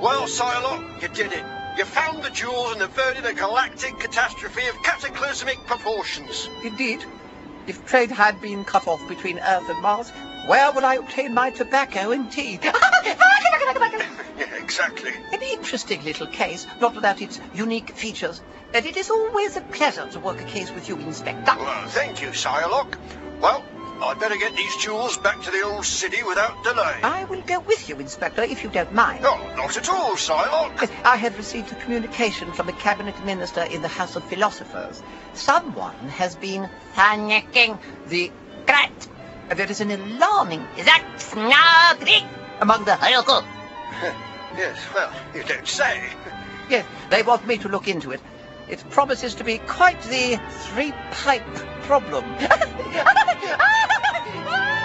Well, 0.00 0.26
Syaloch, 0.26 1.02
you 1.02 1.08
did 1.08 1.32
it. 1.32 1.44
You 1.78 1.84
found 1.84 2.22
the 2.22 2.30
jewels 2.30 2.72
and 2.72 2.82
averted 2.82 3.26
a 3.26 3.34
galactic 3.34 3.98
catastrophe 3.98 4.66
of 4.66 4.82
cataclysmic 4.82 5.58
proportions. 5.66 6.48
Indeed, 6.62 7.04
if 7.66 7.84
trade 7.86 8.10
had 8.10 8.40
been 8.40 8.64
cut 8.64 8.86
off 8.86 9.06
between 9.08 9.38
Earth 9.38 9.68
and 9.68 9.82
Mars, 9.82 10.10
where 10.46 10.70
would 10.72 10.84
I 10.84 10.94
obtain 10.94 11.34
my 11.34 11.50
tobacco 11.50 12.12
and 12.12 12.30
tea? 12.30 12.58
Ah, 12.68 12.72
ah, 12.72 14.00
yeah, 14.38 14.54
exactly. 14.56 15.10
An 15.32 15.40
interesting 15.40 16.02
little 16.04 16.26
case, 16.26 16.66
not 16.80 16.94
without 16.94 17.20
its 17.22 17.40
unique 17.54 17.90
features. 17.90 18.42
And 18.74 18.84
it 18.84 18.96
is 18.96 19.10
always 19.10 19.56
a 19.56 19.60
pleasure 19.60 20.08
to 20.10 20.20
work 20.20 20.40
a 20.40 20.44
case 20.44 20.72
with 20.72 20.88
you, 20.88 20.96
Inspector. 20.98 21.54
Well, 21.58 21.88
thank 21.88 22.20
you, 22.20 22.28
Syaloch. 22.28 22.94
Well, 23.40 23.64
I'd 24.02 24.20
better 24.20 24.36
get 24.36 24.54
these 24.54 24.76
jewels 24.76 25.16
back 25.18 25.40
to 25.42 25.50
the 25.50 25.62
old 25.62 25.84
city 25.84 26.22
without 26.22 26.62
delay. 26.62 26.96
I 27.02 27.24
will 27.24 27.42
go 27.42 27.60
with 27.60 27.88
you, 27.88 27.96
Inspector, 27.98 28.42
if 28.42 28.62
you 28.62 28.70
don't 28.70 28.92
mind. 28.92 29.22
No, 29.22 29.36
not 29.56 29.76
at 29.76 29.88
all, 29.88 30.12
Syaloch. 30.12 30.90
I 31.04 31.16
have 31.16 31.36
received 31.38 31.72
a 31.72 31.74
communication 31.76 32.52
from 32.52 32.68
a 32.68 32.72
cabinet 32.72 33.14
minister 33.24 33.62
in 33.62 33.82
the 33.82 33.88
House 33.88 34.16
of 34.16 34.24
Philosophers. 34.24 35.02
Someone 35.34 35.96
has 36.08 36.36
been 36.36 36.68
panicking 36.94 37.78
the 38.08 38.30
Great 38.66 39.08
There 39.48 39.70
is 39.70 39.80
an 39.80 39.90
alarming 39.92 40.66
Zaxnagri 40.76 42.26
among 42.60 42.84
the 42.84 42.92
Hyoko. 42.92 43.44
yes, 44.56 44.78
well, 44.94 45.12
you 45.34 45.42
don't 45.44 45.66
say. 45.66 46.02
Yes, 46.68 46.84
they 47.10 47.22
want 47.22 47.46
me 47.46 47.56
to 47.58 47.68
look 47.68 47.86
into 47.86 48.10
it. 48.10 48.20
It 48.68 48.84
promises 48.90 49.36
to 49.36 49.44
be 49.44 49.58
quite 49.58 50.00
the 50.02 50.40
three-pipe 50.68 51.54
problem. 51.82 52.24